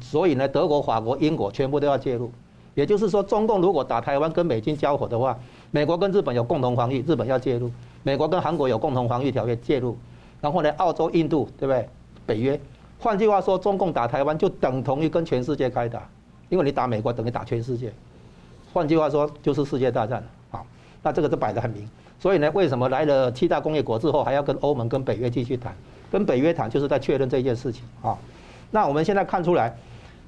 [0.00, 2.28] 所以呢，德国、法国、英国全部都要介入。
[2.74, 5.38] 也就是说，中共如果打台湾跟美军交火的话，
[5.70, 7.68] 美国跟日本有共同防御，日本要介入；
[8.02, 9.96] 美国跟韩国有共同防御条约介入。
[10.40, 11.88] 然后呢，澳洲、印度，对不对？
[12.26, 12.58] 北约。
[12.98, 16.08] 换句话说，中共打台湾就等同于跟全世界开打，
[16.48, 17.92] 因为你打美国等于打全世界。
[18.72, 20.26] 换句话说，就是世界大战。
[20.50, 20.66] 好，
[21.02, 21.88] 那这个就摆得很明。
[22.18, 25.76] 所以呢，为什么来了七大工业国之后，还要跟欧盟、跟北约继续谈？
[26.12, 28.16] 跟北约谈就是在确认这件事情啊。
[28.70, 29.74] 那我们现在看出来，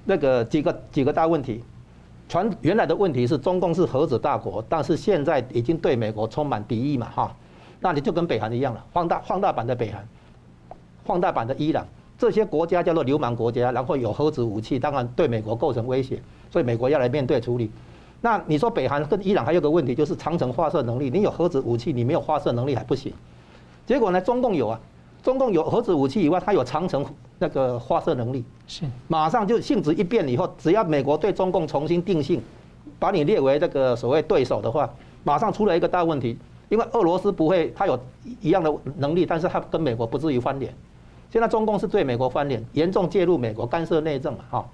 [0.07, 1.63] 那个几个几个大问题，
[2.27, 7.37] 传原来的问题是中共是核子大国，但是现在已经对美国充满敌意嘛哈。
[7.81, 10.09] 那你就跟北韩一样了，放大放大版的北韩，
[11.05, 11.87] 放大版的伊朗，
[12.19, 16.19] 这些国家叫做流氓国家，然后有核子武器，当然对美国构成威胁，
[16.51, 17.71] 所以美国要来面对处理。
[18.23, 21.11] 那你说北韩跟伊朗还有个问题，就是长城发射能力。
[21.11, 23.13] 你有核子武器，你没有发射能力还不行。
[23.87, 24.81] 结果呢，中共有啊，
[25.25, 27.03] 中共有核子武器以外，它有长城
[27.39, 28.45] 那个发射能力。
[28.67, 32.43] 是，马上就性质一变以后，只要美国对中共重新定性，
[32.99, 34.89] 把你列为这个所谓对手的话，
[35.25, 36.39] 马上出了一个大问题。
[36.69, 37.99] 因为俄罗斯不会，它有
[38.41, 40.75] 一样的能力，但是它跟美国不至于翻脸。
[41.31, 44.69] 现在中共是对美国翻脸，严重介入美国，干涉内政嘛，哈，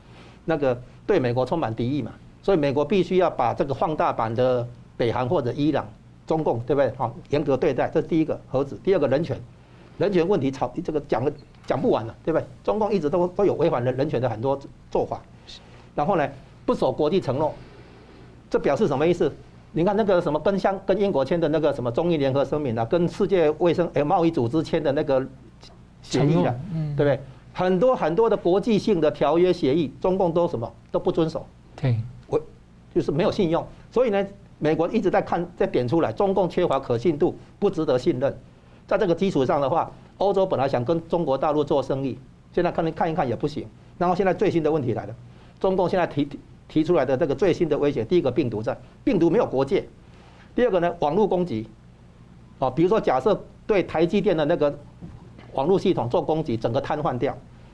[0.47, 2.11] 那个对美国充满敌意嘛。
[2.43, 5.87] 所以美国必须要把这个放大版的北韩或者伊朗、
[6.27, 6.93] 中共，对不对？
[6.97, 8.79] 好，严格对待，这是第一个核子。
[8.83, 9.39] 第二个人权，
[10.01, 11.31] 人权问题吵这个讲了
[11.67, 12.47] 讲不完了，对不对？
[12.65, 14.59] 中共一直都都有违反人人权的很多
[14.91, 15.21] 做法。
[15.95, 16.27] 然后呢，
[16.65, 17.53] 不守国际承诺，
[18.49, 19.31] 这表示什么意思？
[19.73, 25.25] 你看那个什么跟香跟英国签的那个什么中英联合声明啊，跟世界卫生诶贸易组织签的那个
[26.01, 26.55] 协议啊，
[26.97, 27.21] 对不对？
[27.53, 31.45] 很多很多的国际性的条约协议，中共都什么都不遵守，
[31.77, 31.95] 对，
[32.27, 32.41] 我
[32.95, 33.65] 就是没有信用。
[33.91, 34.27] 所以呢，
[34.59, 38.35] 美国一直在看在点出来，中共缺乏可信度，不值得信任。
[38.91, 42.19] 在这个基础上的话，欧洲本来想跟中国大陆做生意，
[42.53, 43.65] 现在看看一看也不行。
[43.97, 45.15] 然后现在最新的问题来了，
[45.61, 46.29] 中共现在提
[46.67, 49.83] 提出来的这个最新的威胁，第一个病毒战，病毒没有国界；
[50.57, 51.69] 第二个呢，网络攻击，
[52.59, 54.77] 啊，比如说假设对台积电的那个。
[55.55, 57.33] 网络系统做攻击，整个瘫痪掉；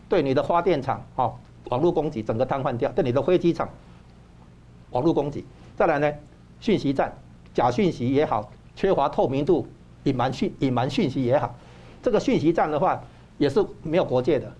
[0.09, 1.35] 对你的发电厂，哦，
[1.68, 3.68] 网络攻击，整个瘫痪掉；对你的飞机场，
[4.92, 5.44] 网络攻击。
[5.76, 6.11] 再来呢，
[6.59, 7.12] 讯息战，
[7.52, 9.66] 假讯息也好，缺乏透明度，
[10.06, 11.54] 隐瞒讯隐瞒讯息也好，
[12.02, 13.00] 这个讯息战的话
[13.38, 14.50] 也是没有国界的。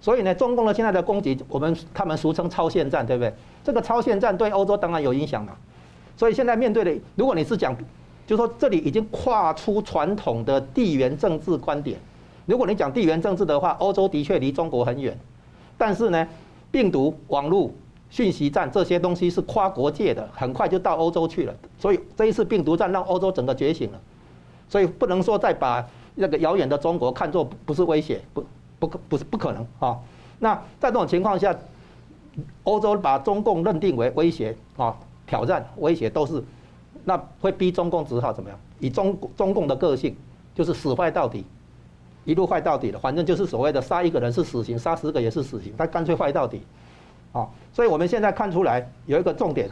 [0.00, 3.32] 所以呢，中共的现在的攻击，我们他们俗称超限战，对不对？
[3.62, 5.56] 这个超限战对欧洲当然有影响了。
[6.16, 7.74] 所以现在面对的，如果你是讲，
[8.26, 11.98] 就是说这里已经跨出传统的地缘政治观点。
[12.46, 15.18] 如果你讲地缘政治的话，欧洲的确离中国很远，
[15.78, 16.28] 但是呢，
[16.70, 17.70] 病毒、网络、
[18.10, 21.54] 讯息战这些东西是跨国界的，很快就到欧洲去了。
[21.78, 24.00] 所以这一次病毒战让欧洲整个觉醒了，
[24.68, 28.44] 所以不能说再把那个遥远的中国看作不是威胁，不
[28.78, 29.98] 不可不是不可能啊。
[30.38, 31.54] 那在这种情况下，
[32.64, 34.96] 欧洲把中共认定为威胁啊、
[35.26, 36.42] 挑战、威胁都是，
[37.04, 38.58] 那会逼中共只好怎么样？
[38.80, 40.16] 以中中共的个性，
[40.54, 41.44] 就是死坏到底。
[42.24, 46.62] 一路坏到底的，反正就是所谓的杀一个人是死刑，杀十个也是死刑，他干脆坏到底，
[47.32, 49.68] 啊，所以我们现在看出来有一个重点，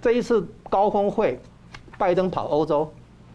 [0.00, 1.40] 这一次高峰会，
[1.98, 2.88] 拜登跑欧洲，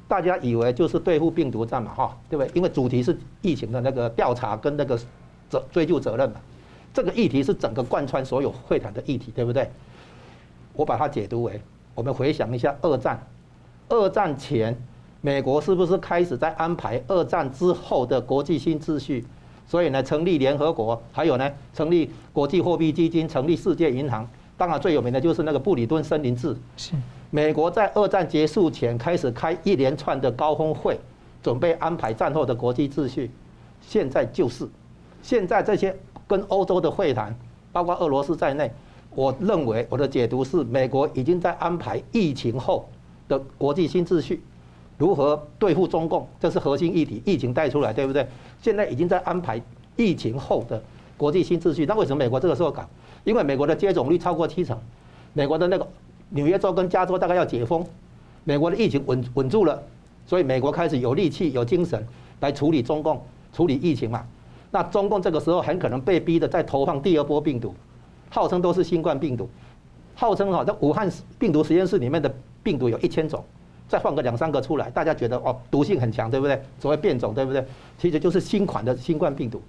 [0.07, 2.51] 大家以为就是对付病毒战嘛，哈，对不对？
[2.53, 4.99] 因为主题是疫情的那个调查跟那个
[5.49, 6.35] 责追究责任嘛，
[6.93, 9.69] 这个议题是整个贯穿所有会谈的议题，对不对？
[10.73, 11.61] 我把它解读为，
[11.95, 13.19] 我们回想一下二战，
[13.89, 14.75] 二战前。
[15.25, 19.25] 美国是不是开始在安排二战之后的国际新秩序？
[19.65, 24.27] 所以呢，成立联合国，还有呢，成立国际货币基金，成立世界银行。
[24.57, 26.53] 当然，最有名的就是那个布里顿森林制。
[26.75, 26.91] 是。
[27.33, 30.99] 美国在二战结束前开始开一连串的高峰会，
[31.41, 33.31] 准备安排战后的国际秩序。
[33.81, 34.69] 现在就是，
[35.23, 37.35] 现在这些跟欧洲的会谈，
[37.71, 38.71] 包括俄罗斯在内，
[39.15, 42.87] 我认为我的解读是，美国已经在安排疫情后
[43.27, 44.43] 的国际新秩序。
[44.99, 46.27] 如何对付中共？
[46.39, 48.27] 这是核心议题，疫情带出来，对不对？
[48.61, 49.59] 现在已经在安排
[49.95, 50.79] 疫情后的
[51.17, 51.83] 国际新秩序。
[51.87, 52.87] 那为什么美国这个时候搞？
[53.23, 54.77] 因为美国的接种率超过七成，
[55.33, 55.87] 美国的那个
[56.33, 57.85] 纽约州跟加州大概要解封，
[58.43, 59.81] 美国的疫情稳稳住了，
[60.25, 62.03] 所以美国开始有力气、有精神
[62.39, 64.25] 来处理中共、处理疫情嘛。
[64.71, 67.75] 那中共这个时候很可能被逼的再投放第二波病毒，
[68.31, 69.47] 号称都是新冠病毒，
[70.15, 73.43] 号称哈在武汉病毒实验室里面的病毒有一千种。
[73.87, 76.59] 再换个两三个出来，大家觉得哦，毒性很强，对不对？
[76.79, 77.63] 所谓变种，对不对？
[77.99, 79.61] 其实就是新款的新冠病毒。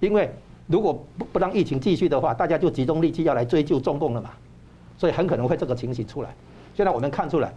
[0.00, 0.28] 因为
[0.66, 4.30] 如果不不让疫情继续的话，大家就集中力气要来追究中共了嘛。
[5.02, 6.32] 所以很可能会这个情形出来。
[6.76, 7.52] 现在我们看出来，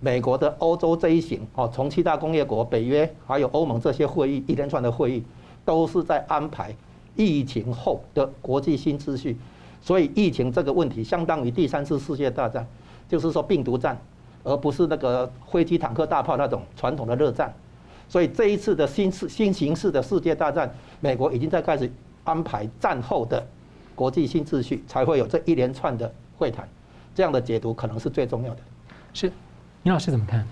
[0.00, 5.22] 美国的欧洲这一行哦，从七大工业国、北约还有欧盟这些会议一连串的会议，
[5.64, 6.74] 都是在安排
[7.14, 9.36] 疫情后的国际新秩序。
[9.80, 12.66] 所以疫情这个问题相当于第三次世界大战，
[13.08, 13.96] 就是说病毒战。
[14.46, 17.50] 而不是那个飞机、坦克、大炮那种传统的热战，
[18.10, 21.90] 所以这一次的新式新形式的世界大战，美国已经在开始
[22.24, 23.42] 安排战后的
[23.94, 26.68] 国际新秩序，才会有这一连串的会谈。
[27.14, 28.60] 这样的解读可能是最重要的。
[29.12, 29.30] 是，
[29.82, 30.46] 倪老师怎么看？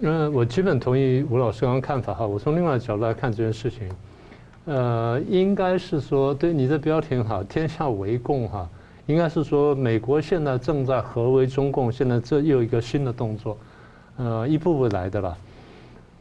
[0.00, 2.26] 嗯，我基本同意吴老师刚刚看法哈。
[2.26, 3.88] 我从另外的角度来看这件事情，
[4.66, 8.68] 呃，应该是说，对你的标题哈，天下为共哈。
[9.06, 13.56] 应该是说，美国现在正在合围中共，现在这又一个新的动作，
[14.16, 15.36] 呃，一步步来的了。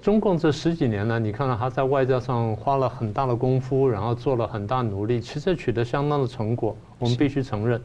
[0.01, 7.81] 中共这十几年呢，你看到他在外交上花了很大的功夫，然后做了很大努力，其实取得相当的成果，我们必须承认。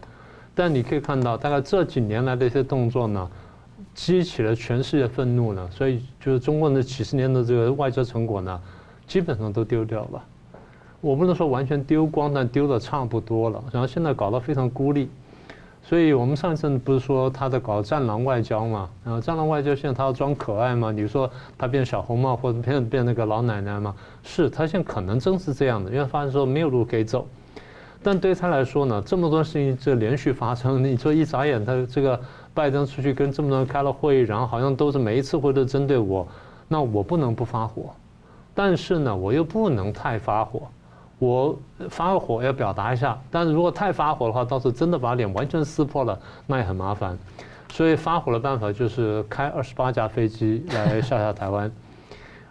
[0.58, 3.30] 但你可以看到，大概这几年来的一些动作呢，
[3.94, 8.60] 激起了全世界愤怒呢，所以就是中共的几十年的这个外交成果呢，
[9.06, 10.20] 基本上都丢掉了。
[11.00, 13.62] 我不能说完全丢光，但丢的差不多了。
[13.70, 15.08] 然后现在搞得非常孤立，
[15.80, 18.90] 所以我们上一次不是说他在搞战狼外交嘛？
[19.04, 20.90] 然后战狼外交现在他要装可爱嘛？
[20.90, 23.94] 你说他变小红帽或者变变那个老奶奶嘛？
[24.24, 27.28] 是他现在可能真是这样的，因为发现说没有路可以走。
[28.02, 32.20] 但对他来说呢，这么多事情这连续发生，你说一眨眼，他这个
[32.54, 36.26] 拜登出去跟这么多人开了会议，然后好像都是每一次会都针对我，
[36.68, 37.90] 那我不能不发火，
[38.54, 40.62] 但是呢，我又不能太发火。
[41.20, 41.58] 我
[41.90, 47.18] 发火要表达一下，但是如果太发火的话，到时候真的把脸完全撕破了，那也很麻烦。
[47.72, 51.68] 所以发火的办法就是开二十八架飞机来吓吓台湾。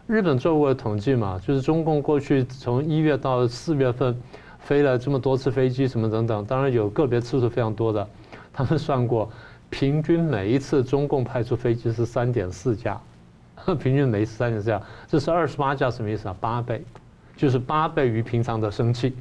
[0.06, 4.22] 日本做过统计嘛，就是中共过去从一月到四月份
[4.68, 8.06] 飞了这么多次飞机，什么等等，当然有个别次数非常多的，
[8.52, 9.32] 他们算过，
[9.70, 13.00] 平均每一次中共派出飞机是三点四架，
[13.80, 16.36] 平均每一次三点四架，这是二十八架什么意思啊？
[16.42, 16.84] 八倍，
[17.38, 19.16] 就是八倍于平常的生气。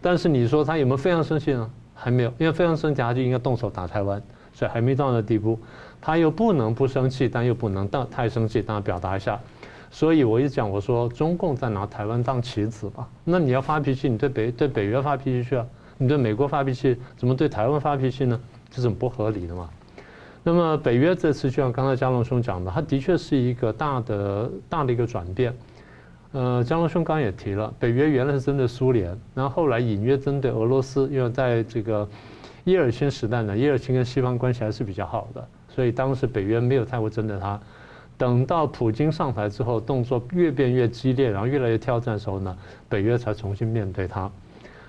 [0.00, 1.68] 但是你说他有没有非常生气呢？
[1.94, 5.58] 还没有，因为非常生气他就应该动手打台湾，所以还没到那地步。
[6.00, 9.40] 他又不能不生气，但又不能到太生气，当然表达一下。
[9.94, 13.06] 所以我一讲，我说中共在拿台湾当棋子嘛。
[13.24, 15.66] 那你要发脾气，你对北对北约发脾气去啊？
[15.98, 18.40] 你对美国发脾气，怎么对台湾发脾气呢？
[18.70, 19.68] 这是不合理的嘛。
[20.42, 25.54] 那么北约这次就像刚才江龙兄讲的，它的确是一个大的大的一个转变。
[26.32, 32.08] 呃，江龙兄刚刚也提了，北约原来是针对苏联，然后后来隐约针对俄罗斯，因为在这个
[32.64, 37.60] 叶尔钦时代呢，叶尔钦跟西方关系还是比较好的，所以当时北约没有太过针对他。
[38.22, 42.56] 等到普京上台之后，动作越变越激烈，然后越来越挑战的时候呢，
[42.88, 44.30] 北约才重新面对他。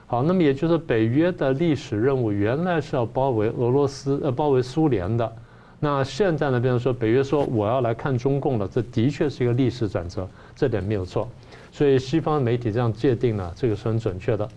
[0.06, 5.34] 好，那么也就是北约的历史任务原来是要包围俄罗斯，呃，包围苏联的。
[5.80, 11.28] 那现在呢，比如说北约说我要来看中共了，这的确是一个历史转折，这点没有错。
[11.72, 14.48] 所以西方媒体这样界定呢，这个是很准确的。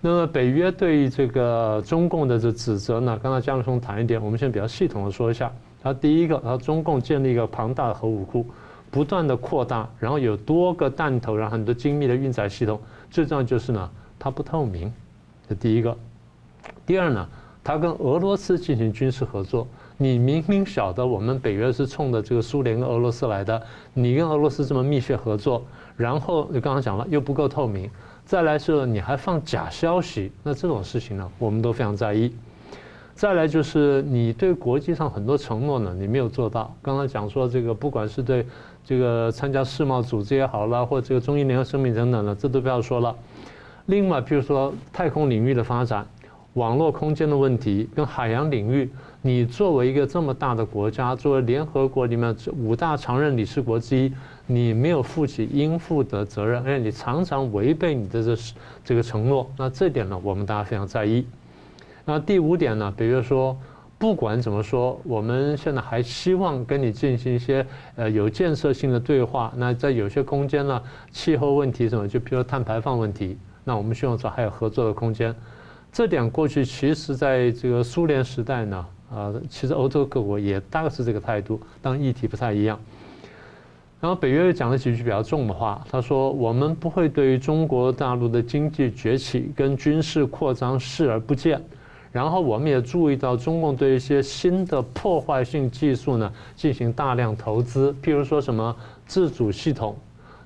[0.00, 5.50] 那么北约对于这个中共的这指责呢，刚才江龙谈一点，我们先比较系统的说一下。
[5.82, 8.46] 他第一个，然后中共建立一个庞大的核武库，
[8.90, 12.80] 不断的扩大，然后有多个弹头，然后很多精密的运载系统。
[13.10, 14.92] 最重要就是呢，它不透明，
[15.48, 15.96] 这第一个。
[16.84, 17.28] 第二呢，
[17.62, 19.66] 它跟俄罗斯进行军事合作。
[19.98, 23.62] 你明明晓得我们北约是冲着这个苏联跟俄罗斯来的，
[23.94, 25.64] 你跟俄罗斯这么密切合作，
[25.96, 27.90] 然后你刚刚讲了又不够透明，
[28.24, 32.30] 再来是你还放假消息，那这种事情呢，我们都非常在意。
[33.16, 36.76] 再来就是你对国际上很多承诺呢，你没有做到。
[36.82, 38.44] 刚才讲说这个，不管是对
[38.84, 43.16] 这个参加世贸组织也好了，或者这个中英联合声明等等的，这都不要说了。
[43.86, 46.06] 另外，比如说太空领域的发展、
[46.52, 48.90] 网络空间的问题跟海洋领域，
[49.22, 54.12] 你作为一个这么大的国家，作为联合国里面五大常任理事国之一，
[54.46, 58.36] 你没有负起应负的责任，而且你常常违背你的这
[58.84, 61.24] 这个承诺，那这点呢，我们大家非常在意。
[62.08, 62.94] 那第五点呢？
[62.96, 63.58] 比如说，
[63.98, 67.66] 不管怎么说，我们现在还希望跟你进行一些
[67.96, 69.52] 呃有建设性的对话。
[69.56, 75.34] 那在有些空间呢，气候问题什么，就比如碳排放问题，那我们希望说还有合作的空间。
[75.90, 82.78] 这点过去其实在这个苏联时代呢，啊，其实欧洲各国也大概是这个态度，但议题不太一样。
[83.98, 91.60] 然后北约又讲了几句比较重的话，他说：“我们不会对于中国大陆的经济崛起跟军事扩张视而不见。”
[92.12, 98.74] 然后我们也注意到，中共对一些新的破坏性技术呢进行大量投资，譬如说什么
[99.06, 99.96] 自主系统，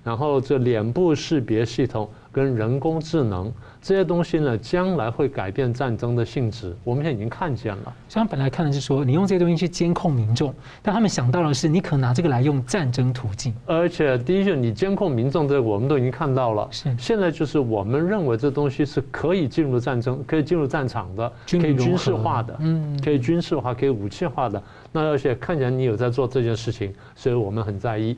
[0.03, 2.09] 然后这脸部识别系统。
[2.33, 6.77] 跟人工智能这些东西呢，将来会改变战争的性质。
[6.85, 7.93] 我们现在已经看见了。
[8.09, 13.55] 像本来看的是说，你用这些东西去监控民众，但他们想到的是，你可拿这个来用战争途径。
[13.67, 16.69] 而且第一是，你监控民众这个，我们都已经看到了。
[16.71, 16.95] 是。
[16.99, 24.63] 现在就是我们认为这东西是可以进入战争、可以进入战场的，可以军事化的，嗯，可以军事化、可以武器化的。
[24.93, 28.17] 那而且看起来你有在做这件事情，所以我们很在意。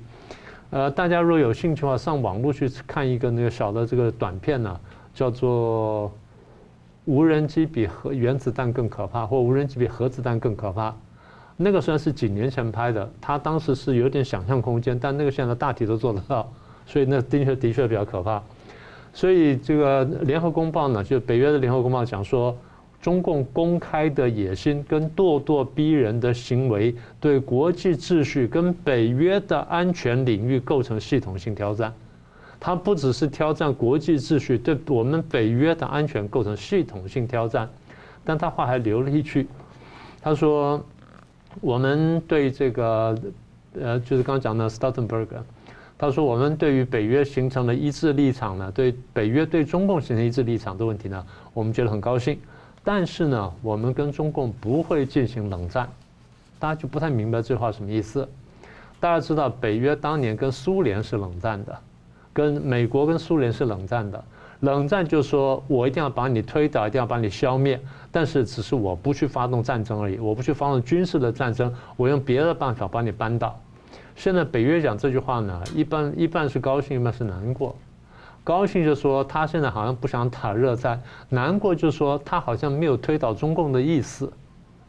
[0.72, 4.80] 呃，大家如果有兴趣的话，上网络去看一个那个小的这个短片呢、
[5.12, 6.08] 叫做
[7.04, 10.88] 《无人机比核原子弹更可怕》或《无人机比核子弹更可怕》。
[11.58, 16.50] 那个虽然是几年前拍的，他当时是有点想象空间，但那个现在大体都做得到，
[16.86, 18.42] 所以那的确的确比较可怕。
[19.12, 22.56] 所以这个联合公报呢，就北约的联合公报讲说。
[23.02, 31.92] 中共公开的野心跟咄咄逼人的行为，对国际秩序跟北约的安全领域构成系统性挑战。
[32.60, 37.68] 它不只是挑战国际秩序，对我们北约的安全构成系统性挑战。
[38.24, 39.48] 但他话还留了一句，
[40.20, 40.80] 他说
[41.60, 43.18] ：“我们对这个，
[43.80, 45.26] 呃，就是刚讲的 Stoltenberg，
[45.98, 52.38] 他说我们对于北约形成了一致立场呢，对北约对中共形成一致立场的问题呢，我们觉得很高兴。”
[52.84, 55.88] 但是呢，我们跟中共不会进行冷战，
[56.58, 58.28] 大家就不太明白这话什么意思。
[58.98, 61.78] 大家知道，北约当年跟苏联是冷战的，
[62.32, 64.24] 跟美国跟苏联是冷战的。
[64.60, 67.80] 冷战就是说我一定要把你推倒，一定要把你消灭，
[68.12, 73.58] 但是只是我不去发动战争而已，我不去发动军事的战争，我用别的办法把你扳倒。
[74.14, 77.74] 现在北约讲这句话呢，一般一半是高兴，一半是难过。
[78.44, 84.32] 高兴就说他现在好像不想打热战，难过就说他好像没有推倒中共的意思。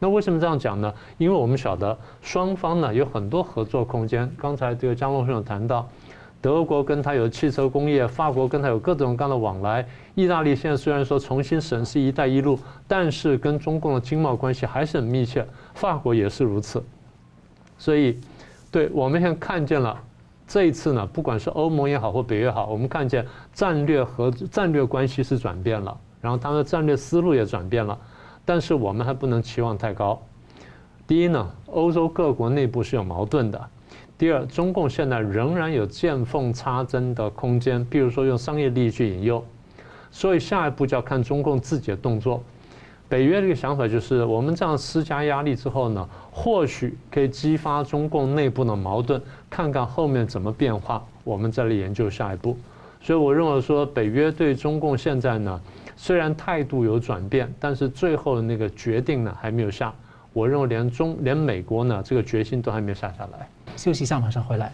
[0.00, 0.92] 那为什么这样讲呢？
[1.18, 4.30] 因为我们晓得双方呢有很多合作空间。
[4.36, 5.88] 刚才这个江龙兄有谈到，
[6.42, 16.84] 德国跟他有汽车工业，法国跟他有各种各样的往来，意大利现在虽然说重新审视“一带一路”，但是跟中共的经贸关系还是很密切，法国也是如此。
[17.78, 18.20] 所以，
[18.70, 19.98] 对我们现在看见了
[20.46, 27.98] 这一次呢，不管是欧盟也好或北约好，我们看见战略和战略关系是转变了，然后他们的战略思路也转变了。
[28.44, 30.20] 但是我们还不能期望太高。
[31.06, 33.58] 第一呢，欧洲各国内部是有矛盾的；
[34.18, 39.42] 第二，中共现在仍然有见缝插针的空间，比如说用商业利益去引诱。
[40.10, 42.42] 所以下一步就要看中共自己的动作。
[43.14, 52.58] 北约这个想法就是，我们这样施加压力之后呢，或许可以激发中共内部的矛盾，看看后面怎么变化，我们再来研究下一步。
[53.00, 55.60] 所以我认为说，北约对中共现在呢。
[55.94, 59.94] 虽然态度有转变，但是最后的那个决定呢还没有下。
[60.32, 63.48] 我认为连中连美国呢这个决心都还没有下下来。
[63.76, 64.72] 休息一下，马上回来。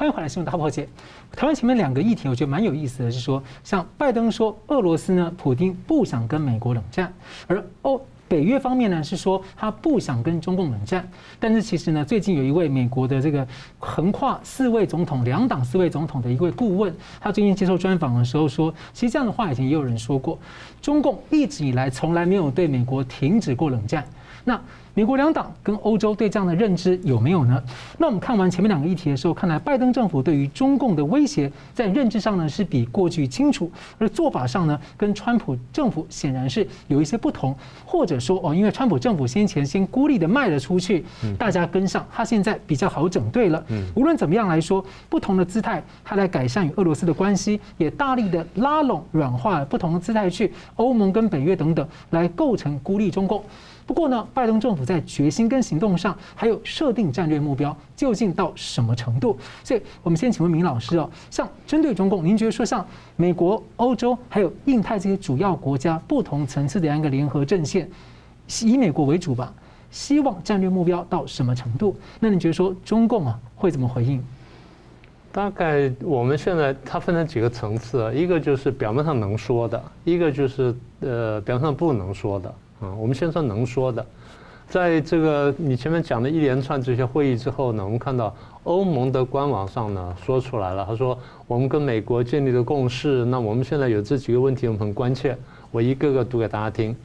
[0.00, 0.88] 欢迎回来，新闻大破解。
[1.36, 7.12] 台湾前面两个议题，我觉得蛮有意思的，是说像拜登说俄罗斯呢，普京不想跟美国冷战，
[7.46, 8.00] 而欧。
[8.26, 11.06] 北约方面呢是说他不想跟中共冷战，
[11.38, 13.46] 但是其实呢，最近有一位美国的这个
[13.78, 20.38] 横跨四位总统、两党四位总统的一位顾问，他最近接受专访的时候说，其实这样的话以前也有人说过，
[20.80, 24.06] 中共一直以来从来没有对美国停止过冷战。
[24.44, 24.60] 那
[24.92, 27.62] 美国两党跟欧洲对这样的认知有没有呢？
[27.98, 37.54] 那我们看完前面两个议题的时候，看来拜登政府对于中共的威胁在认知上呢是比过去清楚，而做法上呢跟川普政府显然是有一些不同，
[37.86, 41.04] 或者说哦，因为川普政府先前先孤立的卖了出去，
[41.38, 43.64] 大家跟上，他现在比较好整队了。
[43.94, 53.42] 无论怎么样来说，不同的姿态，他来改善与俄罗斯的关系，也大力的拉拢软化不同的姿态去欧盟跟北约等等来构成孤立中共。
[53.90, 59.36] 不过呢，拜登政府在决心跟行动上，还有设定战略目标，究竟到什么程度？
[59.64, 62.86] 所以我们先请问明老师哦，像针对中共，您觉得说像
[63.16, 67.90] 美国、欧洲还有印太这些主要国家不同层次的样一个联合阵线，
[68.62, 69.52] 以美国为主吧，
[69.90, 71.96] 希望战略目标到什么程度？
[72.20, 74.24] 那你觉得说中共啊会怎么回应？
[75.32, 82.54] 大概我们现在它分成几个层次，一个就是表面上能说的，一个就是呃表面上不能说的。
[82.80, 84.04] 啊，我们先说能说的，
[84.66, 95.36] 在这个你前面讲的一连串这些会议之后呢，我们看到欧盟的官网上呢说出来了，他说我们跟美国建立了共识，那我们现在有这几个问题我们很关切，
[95.70, 96.96] 我一个个读给大家听。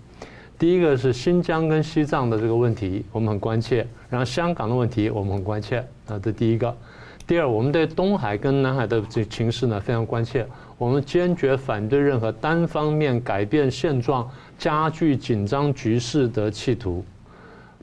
[0.58, 6.74] 第一个是新疆跟西藏的这个问题，我们很关切；然后香港的问题我们很关切，啊，这第一个。
[7.28, 10.48] 第二，我们对东海跟南海的这情势呢非常关切，
[10.78, 14.30] 我们坚决反对任何单方面改变现状。
[14.58, 17.04] 加剧紧张局势的企图，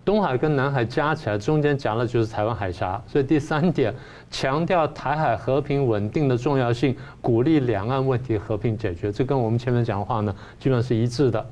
[0.04, 3.00] 东海跟南海加起来，中间夹的就是台湾海峡。
[3.06, 3.94] 所以第三点，
[4.30, 9.12] 强调台海和平稳定的重要性，鼓励两岸问题和平解决。
[9.12, 11.44] 这跟我们前面讲的话呢，基本上是一致的。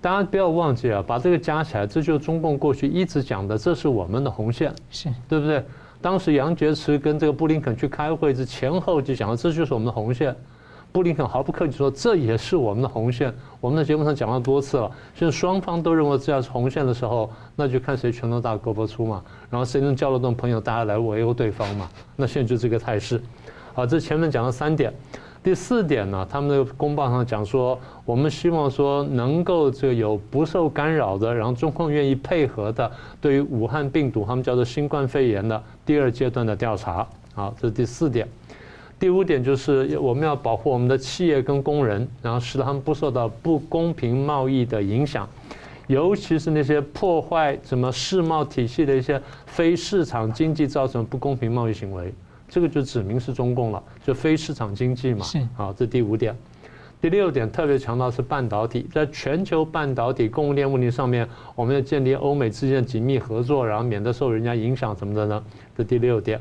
[0.00, 5.62] 大家不要忘记啊，把这个加起来，这就是中共过去一直讲的，这是我们的红线，是对不对？
[6.02, 10.34] 当时杨洁篪跟这个布林肯去开会，这前后就讲了，这就是我们的红线。
[10.92, 13.32] 布林肯毫不客气说，这也是我们的红线。
[13.60, 19.22] 我们在节目上讲了多次了，就是双方都认为这样是红线的时候，那就看谁拳头大胳膊粗嘛。
[19.48, 21.88] 然后谁能交得动朋友，大家来围殴对方嘛。
[22.16, 23.22] 那现在就这个态势。
[23.72, 24.92] 好，这前面讲了三点，
[25.44, 37.06] 第四点呢，他们的公报上讲说，我们希望说能够这个有不受干扰的，然后中共愿意配合的，对于武汉病毒，他们叫做新冠肺炎的第二阶段的调查。
[37.32, 38.26] 好，这是第四点。
[39.00, 45.26] 第五点就是我们要保护我们的企业跟工人，然后使他们不受到不公平贸易的影响，
[45.86, 52.12] 尤其是那些破坏什么世贸体系的一些非市场经济造成不公平贸易行为，
[52.46, 55.24] 这个就指明是中共了，就非市场经济嘛。
[55.24, 56.36] 是好，这第五点。
[57.00, 65.42] 第六点特别强调是半导体，在全球半导体供应链问题上面，我们要建立欧美之间的紧密合作，然后免得受人家影响什么的呢？
[65.74, 66.38] 这第六点。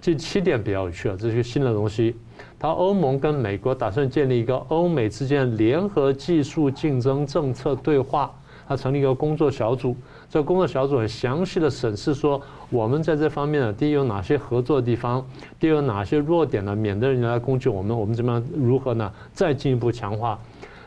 [0.00, 2.16] 这七点比较有趣啊，这是个新的东西。
[2.58, 8.32] 它欧盟跟美国打算建立一个欧美之间联合技术竞争政策对话，
[8.66, 9.96] 它成立一个工作小组。
[10.30, 12.40] 这个工作小组很详细的审视说，
[12.70, 15.24] 我们在这方面呢，第一有哪些合作的地方，
[15.58, 19.12] 第二有哪些弱点呢，免得人家来攻击我们，我们怎么样如何呢？
[19.32, 20.38] 再进一步强化。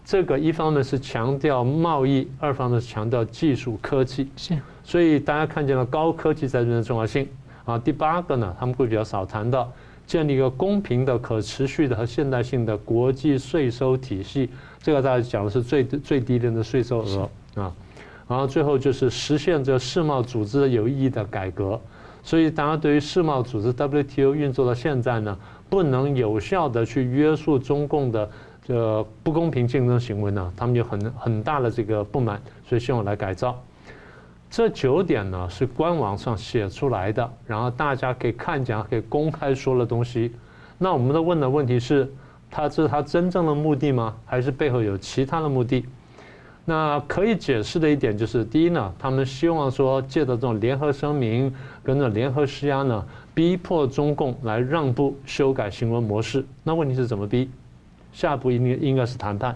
[0.04, 4.30] 这个一方面是强调贸易，二方面是强调技术科技。
[4.36, 4.58] 是。
[4.84, 7.28] 所以大家看见了高科技在这边的重要性。
[7.66, 9.72] 啊，第八个呢，他们会比较少谈到
[10.06, 14.50] 建立一个公平的、可持续的和现代性的国际税收体系。
[14.82, 17.72] 这个大家讲的是最最低廉的税收额啊。
[18.28, 21.80] 然后最后就是实现这个世贸组织的有意义的改革。
[22.24, 25.38] 所以大家对于世贸组织 WTO 运作到现在呢，
[25.70, 28.30] 不能有效的去约束中共的
[28.64, 33.60] 这不公平竞争行为呢，他们有很很大的这个不满，所以希望来改造。
[34.52, 40.34] 这九点呢是官网上写出来的，然后大家可以看见，可以公开说的东西。
[40.78, 42.12] 那我们的问的问题是，
[42.50, 44.14] 他这是他真正的目的吗？
[44.26, 45.86] 还是背后有其他的目的？
[46.66, 56.46] 那可以解释的一点就是，第一呢，他们希望说借着这种联合声明跟着联合施压呢，逼迫中共来让步、修改行为模式。
[56.62, 57.50] 那问题是怎么逼？
[58.12, 59.56] 下一步应该应该是谈判。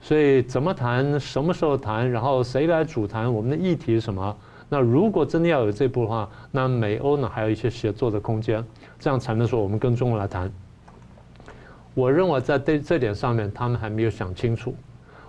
[0.00, 1.18] 所以怎么谈？
[1.18, 2.10] 什么时候谈？
[2.10, 3.32] 然后谁来主谈？
[3.32, 4.36] 我们的议题是什么？
[4.68, 8.64] 那如果真的要有这步的话，那美欧呢还有一些协作的空间，
[8.98, 10.50] 这样才能说我们跟中国来谈。
[11.94, 14.74] 我认为在这这点上面，他们还没有想清楚。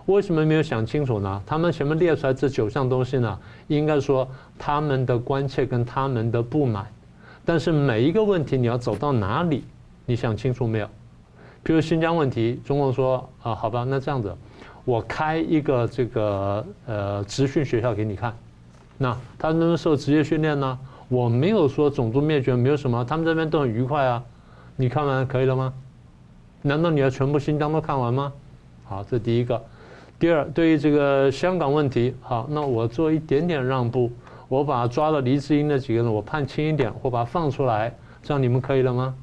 [0.06, 1.42] 为什么没有想清楚呢？
[1.46, 6.86] 他们前面列出来这九项东西呢，应该说他们的关切跟他们的不满，
[7.46, 9.64] 但是每一个问题你要走到哪里，
[10.06, 10.90] 你想清楚没有？
[11.62, 14.36] 比如新疆问题，中共说啊，好吧，那这样子，
[14.90, 18.36] 我开一个这个呃职训学校给你看，
[18.98, 20.80] 那他能不能受职业训练呢？
[21.10, 24.24] 我没有说种族灭绝，没有什么，他们这边都很愉快啊，
[24.76, 25.72] 你看完可以了吗？
[26.64, 28.34] 难道你要全部新疆都看完吗？
[28.86, 29.62] 好，这第一个。
[30.18, 34.12] 第二，对于这个香港问题，好，那我做一点点让步，
[34.48, 39.14] 我把抓了黎智英那几个人，我判轻一点，或把他放出来，这样你们可以了吗？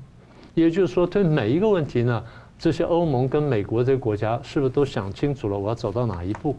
[0.55, 2.23] 也就是说，对每一个问题呢，
[2.59, 6.57] 这些欧盟跟美国这些国家是不是都想清楚了，我要走到哪一步？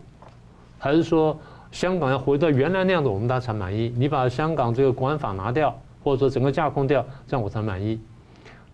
[0.78, 1.38] 还是说
[1.72, 3.92] 香港要回到原来那样的，我们大家才满意？
[3.98, 8.00] 你把香港这个国安法拿掉，或者说整个架空掉，这样我才满意？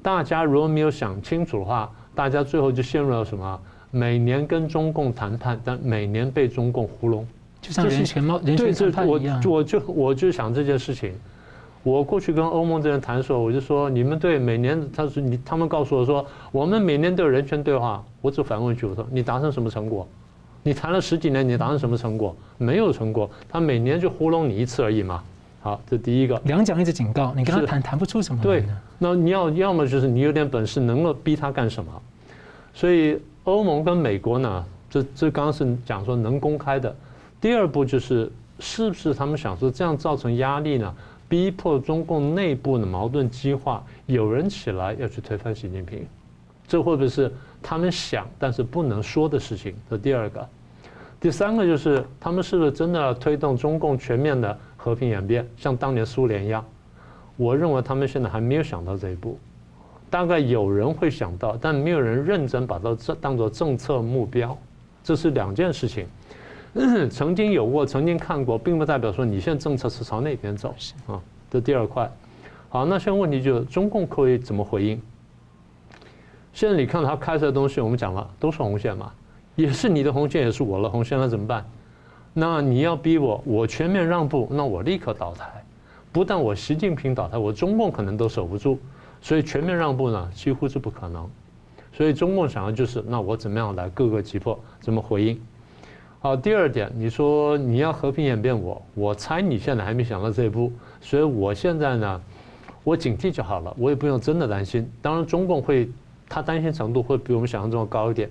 [0.02, 3.60] 大家如果没有想清楚的话，大家最后就陷入了什么？
[3.90, 7.26] 每年跟中共谈判，但每年被中共糊弄，
[7.62, 8.42] 就像人权吗？
[8.44, 9.42] 人权谈判一样。
[9.46, 11.14] 我我就我就想这件事情，
[11.84, 20.08] 我过去跟欧盟这人谈的时候，我就说你们对每年，他说你他们告诉我说我们每年都有人权对话，我只反问一句，我说你达成什么成果？
[20.64, 22.36] 你谈了十几年，你达成什么成果？
[22.58, 25.24] 没有成果，他每年就糊弄你一次而已嘛。
[25.62, 26.42] 好，这第一个。
[26.46, 28.42] 两讲一直警告你，跟他谈谈不出什么。
[28.42, 28.64] 对，
[28.98, 31.92] 那你要要么就是你有点本事，能够逼他干什么？
[32.74, 33.20] 所以。
[33.46, 36.96] 欧盟跟美国呢，这这刚刚是讲说能公开的。
[37.42, 40.96] 第二步就是，是不是他们想说这样造成压力呢？
[41.28, 46.06] 逼迫中共内部的矛盾激化，有人起来要去推翻习近平，
[46.68, 49.76] 这会不会是他们想但是不能说的事情？
[49.90, 50.48] 这第二个。
[51.20, 56.64] 第三个就是，他们是不是真的要推动中共全面的和平演变，像当年苏联一样？
[57.38, 59.40] 我认为他们现在还没有想到这一步。
[60.10, 64.56] 大概有人会想到，但没有人认真把它这当做政策目标，
[65.04, 66.06] 这是两件事情。
[67.10, 70.74] 曾经有过，曾经看过，并不代表说你现在政策是朝那边走
[71.08, 71.22] 啊。
[71.50, 72.12] 这第二块。
[72.70, 75.00] 好，那现在问题就是中共可以怎么回应？
[76.52, 79.12] 现在你看他开出来的东西，我们讲了都是红线嘛，
[79.56, 81.64] 也是你的红线，也是我的红线，那怎么办？
[82.34, 85.64] 那你要逼我，我全面让步，那我立刻倒台。
[86.12, 88.80] 不但我习近平倒台，我中共可能都守不住。
[89.22, 91.30] 所以全面让步呢，几乎是不可能。
[91.92, 95.40] 所以中共想的就是，那我怎么样来各个击破，怎么回应？
[96.24, 100.72] 好，第二点，你说你要和平演变我，我猜你现在还没想到这一步。
[101.02, 102.22] 所以我现在呢，
[102.86, 104.90] 我警惕就好了，我也不用真的担心。
[105.02, 105.90] 当然，中共会，
[106.30, 108.30] 他担心程度会比我们想象中的高一点，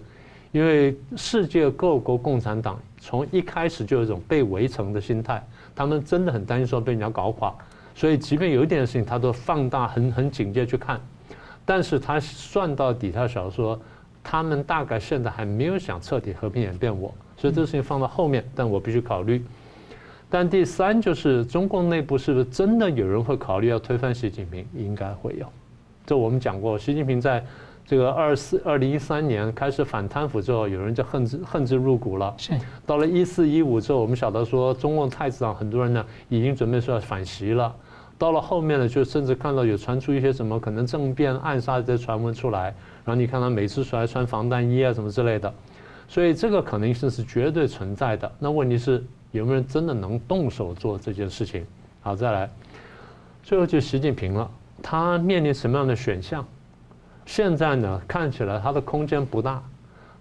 [0.52, 7.54] 因为世界各国共产党从一开始就有一种被围城的心态，他们真的很担心说被人家搞垮。
[7.94, 10.98] 所以，即便有一点事情，他都放大、很很警戒去看。
[11.66, 13.78] 但是他算到底，他想说，
[14.24, 17.12] 他们大概现在还没有想彻底和平演变我，
[17.42, 19.44] 所以这个事情放到后面，但我必须考虑。
[20.30, 24.64] 但第三就是，中共内部是不是真的有人会考虑要推翻习近平？
[24.76, 25.46] 应该会有。
[26.06, 27.44] 这我们讲过，习近平在。
[27.84, 32.32] 这个二四二零一三年开始反贪腐之后，有人就恨之恨之入骨了。
[32.38, 32.52] 是。
[32.86, 37.74] 到了一四一五之后，我们晓得说，中共太子党很多人呢已经准备说要反袭了。
[38.16, 42.72] 到了后面呢，就甚至看到有传出一些什么可能政变暗杀的这些传闻出来。
[43.04, 45.52] 然后你看他每次出来穿防弹衣啊什么之类的，
[46.12, 48.30] 所以这个可能性是绝对存在的。
[48.38, 51.64] 那问题是有没有人真的能动手做这件事情？
[52.02, 52.50] 好，再来，
[53.42, 54.50] 最后就习近平了，
[54.82, 56.46] 他面临什么样的选项？
[57.24, 59.62] 现在呢，看起来他的空间不大。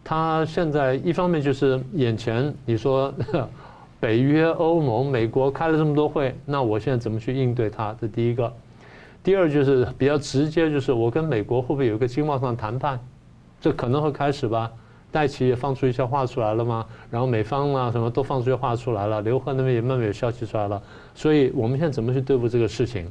[0.01, 3.13] 他现在一方面就是眼前你说
[3.99, 7.93] 北约、欧盟、美国开了这么多会，那我现在怎么去应对它？
[7.99, 8.53] 这第一个。
[9.21, 12.97] 第二就是比较直接，就是我跟美国会不会有一个经贸上的谈判？
[13.59, 14.71] 这可能会开始吧。
[15.11, 16.85] 戴琪也放出一些话出来了吗？
[17.09, 20.81] 然后美方啊什么都放出一些话出来了，刘鹤那边也慢慢有消息出来了。
[21.13, 23.09] 所以我们现在怎么去对付这个事情？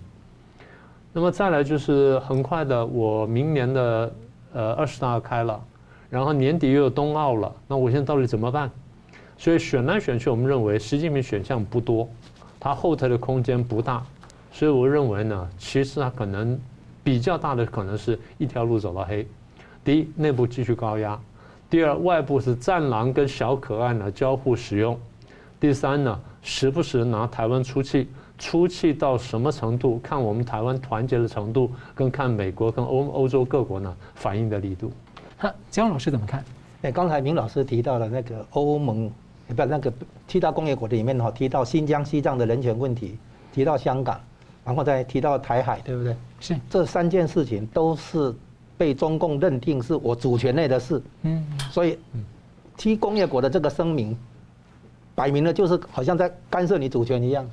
[1.13, 4.13] 那么再来就是很快的，我明年的
[4.53, 5.61] 呃二十大开了，
[6.09, 8.71] 然后年底又有冬奥了，那我现在到底怎么办？
[9.37, 12.09] 所以选来选去，我们认为习近平选项不多，
[12.61, 14.03] 他后台的空间不大，
[14.53, 16.59] 所以我认为呢，其实他可能
[17.03, 19.27] 比较大的可能是一条路走到黑。
[19.83, 21.19] 第一，内部继续高压；
[21.71, 24.97] 第二，外部是战狼跟小可爱呢交互使用；
[25.61, 34.91] 第三呢，时不时拿台湾出气，出气到什么程度，看我们台湾团结的程度，跟看美国跟欧欧洲各国呢反应的力度。
[35.39, 36.45] 哈，江老师怎么看？
[36.83, 39.09] 哎，刚才明老师提到了那个欧盟，
[39.55, 39.93] 不，那个
[40.27, 43.17] 七大工业国里面哈，提到新疆、西藏的人权问题，
[43.53, 44.21] 提到香港，
[44.65, 46.17] 然后再提到台海，对不对？
[46.41, 48.35] 是，这三件事情都是。
[48.81, 51.99] 被中共认定是我主权内的事，嗯，所以
[52.79, 54.17] 七工业国的这个声明，
[55.15, 57.47] 摆明了就是好像在干涉你主权一样。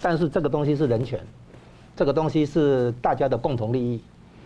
[0.00, 1.18] 但是这个东西是人权，
[1.96, 4.00] 这个东西是大家的共同利益，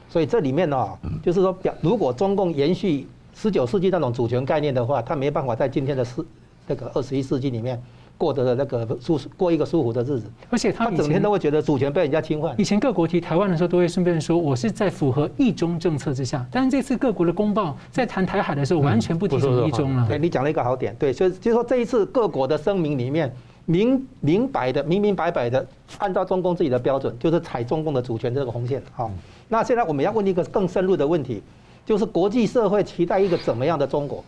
[0.09, 6.25] 所以这里面呢，就是说，表如果中共延续十九世纪那种主权概念的话，他没办法在今天的世
[6.66, 7.79] 那个二十一世纪里面。
[8.17, 12.55] 过得的那个舒过一个舒服的日子，而且他，他整天都会觉得主权被人家侵犯。
[12.57, 20.07] 以前各国提台湾的时候，都会顺便说我是在符合一中政策之下，但是这次各国的公报在谈台海的时候，完全不提什么一中了。
[20.09, 23.35] 对，你讲了一个好点，对，所以就是说这一次各国的声明里面
[23.67, 25.67] 明明白的、明明白白的，
[25.99, 28.81] 按照中共自己的标准，就是踩中共的主权这个红线。
[28.93, 29.11] 好，
[29.49, 31.43] 那现在我们要问一个更深入的问题，
[31.85, 34.25] 就是国际社会期待一个怎么样的中国？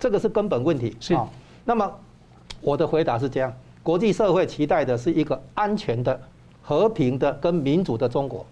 [0.00, 0.96] 这个是根本问题。
[0.98, 1.16] 是，
[1.64, 1.88] 那么。
[2.60, 3.52] 我的回答是这样：
[3.82, 6.20] 国际社会期待的是一个安全的、
[6.62, 8.44] 和平的、跟民主的中国。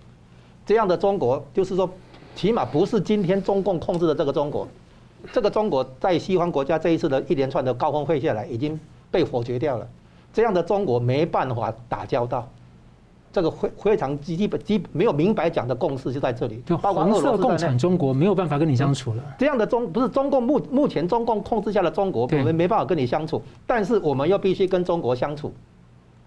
[0.65, 1.89] 这样的中国，就是说，
[2.35, 4.67] 起码不是今天中共控制的这个中国。
[5.33, 8.79] 这个中国在西方国家这一次的一连串的高峰会下来，已经
[9.11, 9.89] 被否决掉了。
[10.33, 12.49] 这样的中国没办法打交道。
[13.39, 19.23] 这个非非常基本基没有明白讲的共识就在这里，就红色共产中国没有办法跟你相处了。
[19.39, 25.55] 这样的中不是中共目目前中共控制下的中国，我们没办法跟你相处，但是我们又必须跟中国相处。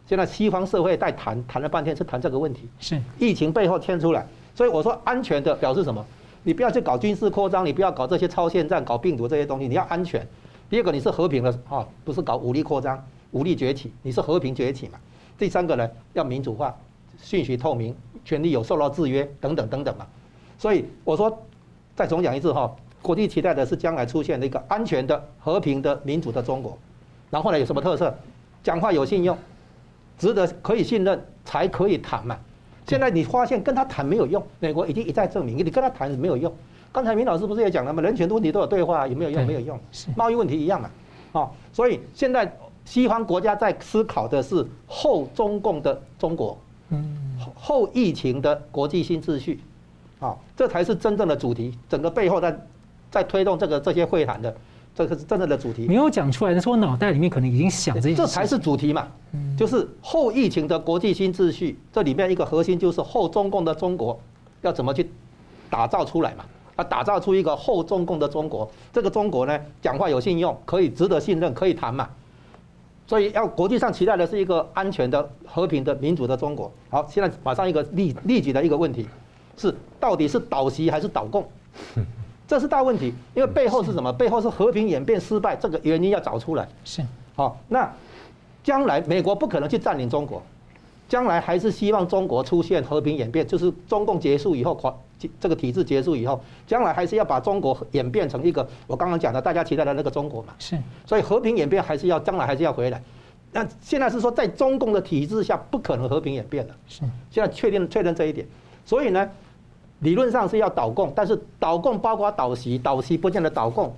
[0.08, 6.06] 现在西方社会在谈谈了半天是谈这个问题，是疫情背后牵出来，所以我说安全的表示什么？
[6.44, 10.26] 你不要去搞军事扩张，你不要搞这些超限战、搞病毒这些东西，你要安全。
[10.70, 12.98] 第二个你是和平的啊，不是搞武力扩张、
[13.32, 14.94] 武力崛起，你是和平崛起嘛。
[15.38, 16.74] 第三个呢，要民主化。
[17.22, 17.96] 信息透明，
[18.26, 20.06] 权利有受到制约，等等等等嘛。
[20.58, 21.42] 所以我说，
[21.96, 22.70] 再重讲一次哈，
[23.02, 26.78] 国际期待的是将来出现的一个安全的、和平的、民主的中国。
[27.30, 28.14] 然后呢，有什么特色？
[28.64, 29.38] 讲话有信用，
[30.18, 32.38] 值得可以信任，才可以谈嘛。
[32.88, 36.54] 现在你发现跟他谈没有用，美国已经一再证明，你跟他谈是没有用。
[36.92, 38.02] 刚才明老师不是也讲了吗？
[38.04, 39.48] 人权的问题都有对话，有没有用？
[39.48, 39.80] 没有用。
[40.16, 40.90] 贸易问题一样嘛。
[41.32, 42.52] 哦，所以现在
[42.84, 46.58] 西方国家在思考的是后中共的中国。
[46.92, 47.18] 嗯，
[47.56, 49.60] 后疫情的国际新秩序，
[50.20, 51.74] 啊，这才是真正的主题。
[51.90, 52.60] 整个背后在
[53.10, 54.54] 在推动这个这些会谈的，
[54.94, 55.88] 这个是真正的主题。
[55.88, 58.14] 没有讲出来，但是我脑袋里面可能已经想着。
[58.14, 59.08] 这才是主题嘛，
[59.58, 61.80] 就是后疫情的国际新秩序。
[61.94, 64.20] 这里面一个核心就是后中共的中国
[64.62, 65.10] 要怎么去
[65.70, 66.44] 打造出来嘛？
[66.78, 68.70] 要，打造出一个后中共的中国。
[68.92, 72.10] 这个中国呢，讲话有信用，可以值得信任，可以谈嘛。
[73.12, 76.72] 所以要国际上期待的是一个安全的、和平的、民主的中国。
[76.90, 79.06] 好，现在马上一个立立即的一个问题，
[79.58, 81.46] 是到底是倒习还是倒共？
[82.48, 84.14] 这是大问题，因为背后是什么？
[84.14, 86.66] 背后是和平演变失败，这个原因要找出来。
[86.86, 87.02] 是。
[87.36, 87.94] 好，那
[88.64, 90.42] 将来美国不可能去占领中国，
[91.10, 94.74] 将来还是希望中国出现和平演变，就是中共结束以后
[95.40, 100.54] 这个体制结束以后，将来还是要把中国演变成一个我刚刚讲的大家期待的那个中国嘛？
[100.60, 100.78] 是。
[101.06, 103.02] 所以和平演变还是要将来还是要回来。
[103.52, 106.76] 那现在是说在中共的体制下不可能和平演变了。
[106.88, 107.02] 是。
[107.30, 108.48] 现在确定确认这一点。
[108.86, 109.30] 所以呢，
[110.00, 113.94] 理论上是要倒共，但是倒共包括倒习，倒习不见得倒共。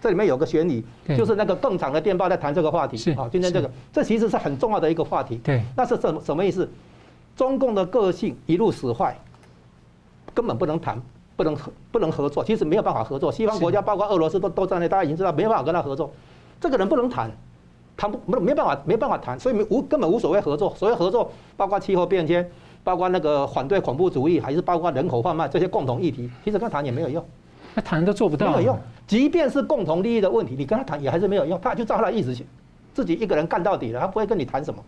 [0.00, 0.84] 这里面有个悬疑，
[1.16, 2.96] 就是那个更长的电报在谈这个话题。
[2.96, 3.12] 是。
[3.12, 5.36] 啊，今天这个这其实是很重要的一个话题。
[5.42, 5.62] 对。
[5.76, 6.68] 那是什么什么意思？
[7.36, 9.16] 中共的个性一路使坏。
[10.36, 11.00] 根本不能谈，
[11.34, 12.44] 不能合，不能合作。
[12.44, 13.32] 其实没有办法合作。
[13.32, 16.10] 西方国家包括俄罗斯都都在内，大家已经知道没办法跟他合作。
[16.60, 17.30] 这个人不能谈，
[17.96, 20.74] 谈不没没办法没办法谈，所以没无根本无所谓合作。
[20.76, 22.46] 所谓合作，包括气候变迁，
[22.84, 27.24] 包括那个反对恐怖主义，还是包括人口贩卖这些共同议题，其实跟他谈也没有用。
[27.74, 28.78] 他谈都做不到，没有用。
[29.06, 31.58] 即便是共同利益的问题，你跟他谈也还是没有用。
[31.62, 32.46] 他就照他的意思去，
[32.92, 34.82] 自己一个人干到底了，他不会跟你谈什么。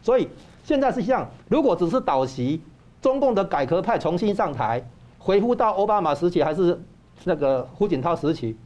[0.00, 0.28] 所以
[0.62, 2.60] 现在是这样，如果只是倒习。
[3.02, 4.82] 中共的改革派重新上台，
[5.18, 6.80] 恢复到奥巴马时期还是
[7.24, 8.56] 那个胡锦涛时期，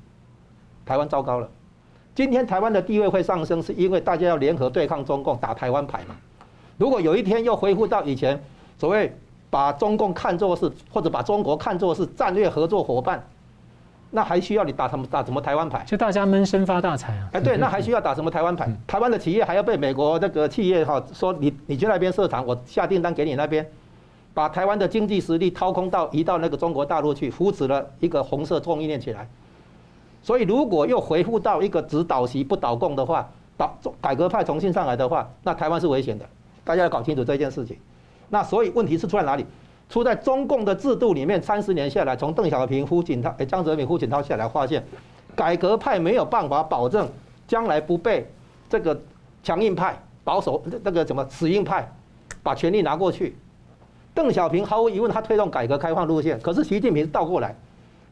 [0.84, 1.48] 台湾糟糕了。
[2.14, 6.14] 今天台湾的地位会上升，是因为大家要联合对抗中共，打台湾牌嘛。
[6.76, 8.38] 如果有一天又恢复到以前
[8.78, 9.10] 所谓
[9.48, 13.26] 把中共看作是，或者把中国看作是战略合作伙伴，
[14.10, 15.82] 那还需要你打什么打什么台湾牌？
[15.86, 17.28] 就大家闷声发大财啊！
[17.32, 18.70] 哎，对，那还需要打什么台湾牌？
[18.86, 23.66] 台湾的企业还要被美国那个企业哈说你你去那边设厂，我下订单给你那边，
[24.36, 29.26] 把台湾的经济实力掏空到移到那个中国大陆去，扶持了一个红色供应链起来。
[30.22, 33.26] 所以如果又恢复到一个只导习不导共的话，
[33.56, 36.26] 导改革派重新上来的话，那台湾是危险的。
[36.64, 37.78] 大家要搞清楚这件事情。
[38.28, 39.46] 那所以问题是出在哪里？
[39.88, 41.42] 出在中共的制度里面。
[41.42, 44.84] 三十年下来，从邓小平、胡锦涛、哎，江泽民、胡锦涛下来，发现
[45.34, 47.08] 改革派没有办法保证
[47.48, 48.30] 将来不被
[48.68, 49.00] 这个
[49.42, 51.90] 强硬派、保守那个什么死硬派
[52.42, 53.34] 把权力拿过去。
[54.16, 57.54] 邓小平毫无疑问，他推动改革开放路线，可是习近平倒过来。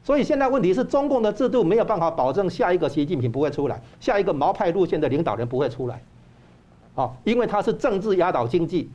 [0.03, 6.03] 所以现在问题是中共的制度没有办法保证下一个习近平不会出来，下一个毛派路线的领导人不会出来。
[6.95, 8.91] 啊，因为他是政治压倒经济，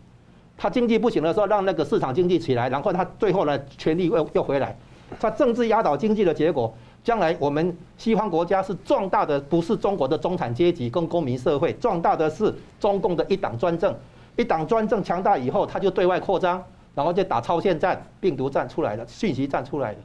[0.56, 4.78] 他经济不行的时候，让那个市场经济起来，然后他最后呢，权力又又回来，
[5.20, 6.72] 他政治压倒经济的结果，
[7.04, 13.94] 将来我们西方国家是壮大的，不是中国的中产阶级跟公民社会，壮大的是中共的一党专政，
[14.36, 16.64] 一党专政强大以后，他就对外扩张，
[16.96, 19.98] 然后就打超限战、病毒战出来了，讯息战出来了，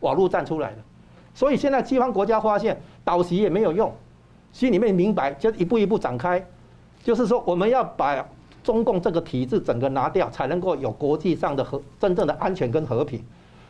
[0.00, 0.76] 网络战出来了，
[1.34, 3.92] 所以现在西方国家发现导习也没有用，
[4.52, 6.44] 心里面明白，就一步一步展开。
[7.02, 8.24] 就是说，我们要把
[8.62, 13.20] 中共这个体制整个拿掉，才能够有国际上的和真正的安全跟和平。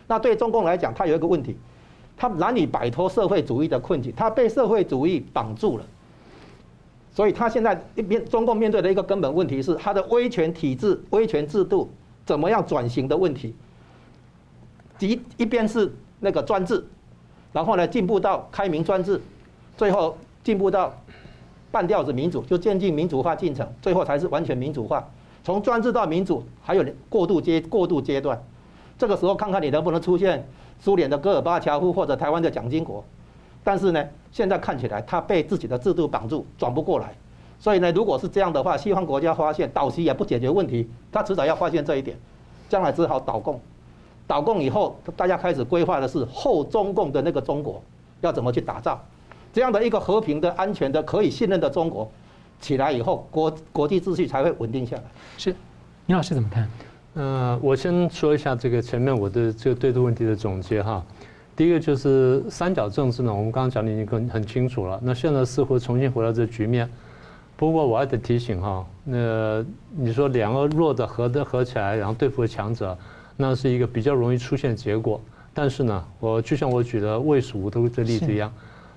[0.07, 1.57] 那对中共来讲，它有一个问题，
[2.15, 5.85] 它难以摆脱社会主义的困境，它被社会主义绑住了。
[7.15, 11.89] 所以，它现在一边中共面对的一个根本问题是，它的威权体制、威权制度
[12.25, 13.55] 怎么样转型的问题。
[14.99, 16.85] 一一边是那个专制，
[17.53, 19.21] 然后呢，进步到开明专制，
[19.77, 20.93] 最后进步到。
[21.73, 25.09] 半吊子民主就渐进民主化进程，最后才是完全民主化。
[25.43, 28.39] 从专制到民主，还有过渡阶过渡阶段。
[28.99, 30.47] 这个时候看看你能不能出现
[30.79, 33.03] 苏联的戈尔巴乔夫或者台湾的蒋经国。
[33.65, 37.15] 但是呢，现在看起来他被自己的制度绑住，转不过来。
[37.63, 42.19] 所以呢，如果是这样的话，西方国家发现导习也不解决问题，他迟早要发现这一点，
[42.69, 43.61] 将来只好倒共。
[44.27, 47.81] 倒共以后，大家开始规划的是后中共的那个中国
[48.21, 49.01] 要怎么去打造。
[49.53, 52.11] 这样的一个和平的、安全的、可以信任的中国
[52.61, 55.03] 起来以后，国国际秩序才会稳定下来。
[55.39, 55.55] 是，
[56.07, 56.69] 倪老师怎么看？
[57.15, 61.01] 呃，我先说一下这个前面我的这个对这个问题的总结哈。
[61.55, 64.99] 第一个就是三角政治呢，我们刚刚讲的已经很很清楚了。
[65.01, 66.91] 那现在似乎重新回到这个局面，
[67.63, 72.99] 不过我还得提醒哈，那你说两个弱的合的合起来，然后对付强者，
[73.37, 75.21] 那是一个比较容易出现结果。
[75.55, 78.53] 但是呢，我就像我举的魏蜀吴的这例子一样。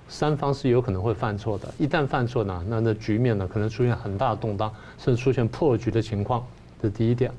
[0.08, 6.44] 三方是有可能会犯错的，一旦犯错呢，那那局面呢可能出现很大的动荡，甚至出现破局的情况。
[6.82, 7.30] 这第一点。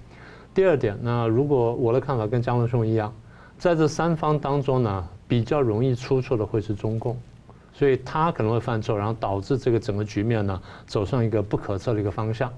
[0.53, 3.13] 第二点，那如果我的看法跟江文兄一样，
[3.57, 7.17] 在这三方当中呢，比较容易出错的会是中共，
[7.77, 12.51] 所以他可能会犯错，然后导致这个整个局面呢走上一个不可测的一个方向。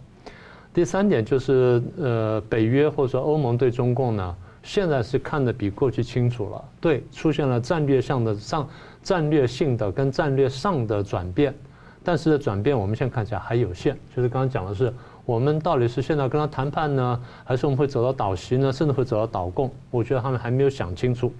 [0.73, 8.65] 第三点就是，呃，北约或者说欧盟对中共呢，现在是看得比过去清楚了，对，出现了战略上的上。
[9.01, 11.55] 战略性的跟战略上的转变，
[12.03, 13.97] 但是转变我们现在看起来还有限。
[14.13, 14.93] 就是刚刚讲的是，
[15.25, 19.71] 我们到底是现在跟他谈判呢，还是我们会走到倒习呢，甚至会走到倒共？
[19.89, 21.33] 我觉得他们还没有想清楚。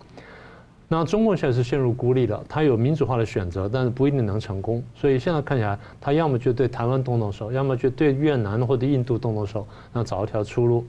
[0.92, 4.84] 那中共现在是陷入孤立了，他有民主化的选择，但是不一定能成功。
[4.96, 10.86] 所以现在看起来，他要么就对台湾动动手，要么就对越南或者印度动动手，那找一条出路。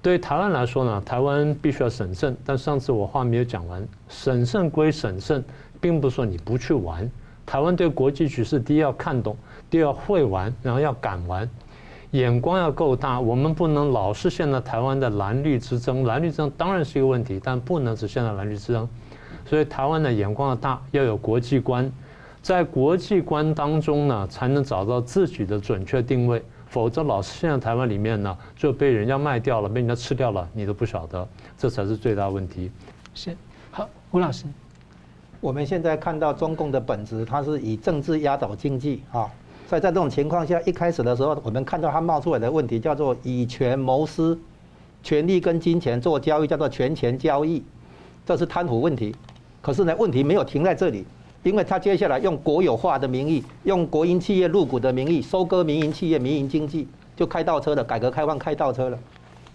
[0.00, 2.36] 对台湾来说呢，台湾必须要审慎。
[2.44, 5.44] 但上次我话没有讲完，审慎归审慎。
[5.80, 7.10] 并不是说你不去玩，
[7.44, 9.36] 台湾对国际局势，第一要看懂，
[9.68, 11.50] 第二会玩，然后要敢玩，
[12.12, 13.18] 眼光要够大。
[13.18, 18.88] 我们不能老是陷在台湾的蓝绿之争，蓝绿之争当然是一个问题，但不能只陷在蓝绿之争。
[19.44, 21.90] 所以台湾的眼光要大，要有国际观，
[22.40, 26.42] 在国际观当中呢，才能找到自己的准确定位。
[26.66, 31.28] 否则老是陷在台湾里面呢，就被人家卖掉了，被人家吃掉了，你都不晓得，
[31.58, 32.70] 这才是最大问题。
[33.14, 33.36] 是，
[33.70, 34.46] 好，吴老师。
[35.38, 39.28] 我们现在看到中共的本质，它是以政治压倒经济啊。
[39.68, 44.38] 所以在这种情况下，一开始的时候，我们看到它冒出来的问题叫做以权谋私，
[45.02, 47.62] 权力跟金钱做交易，叫做权钱交易，
[48.24, 49.14] 这是贪腐问题。
[49.62, 51.06] 可是呢，问题没有停在这里，
[51.44, 58.98] 因为他接下来用国有化的名义，用国营企业入股的名义，收割民营企业、民营经济，就开倒车了，改革开放开倒车了。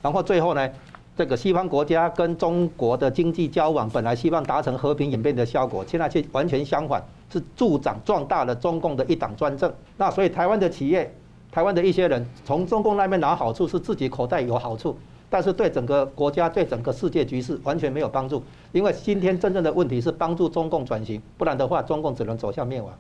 [0.01, 0.69] 然后最后呢，
[1.17, 9.69] 这个西方国家跟中国的经济交往，本来希望达成和平演变的效果，现在却完全相反，是助长壮大了中共的一党专政。
[9.97, 11.13] 那所以台湾的企业，
[11.51, 14.97] 台湾的一些人从中共那边拿好处，是自己口袋有好处，
[15.29, 18.43] 但是对整个国家、对整个世界局势完全没有帮助。
[18.71, 22.91] 因为今天真正的问题是帮助中共转型，不然的话，中共只能走向灭亡。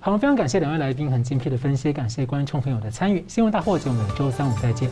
[0.00, 3.24] 好，非常感谢两位来宾很精辟的分析，感谢观众朋友的参与。
[3.26, 4.90] 新闻大破解，我们周三五再见。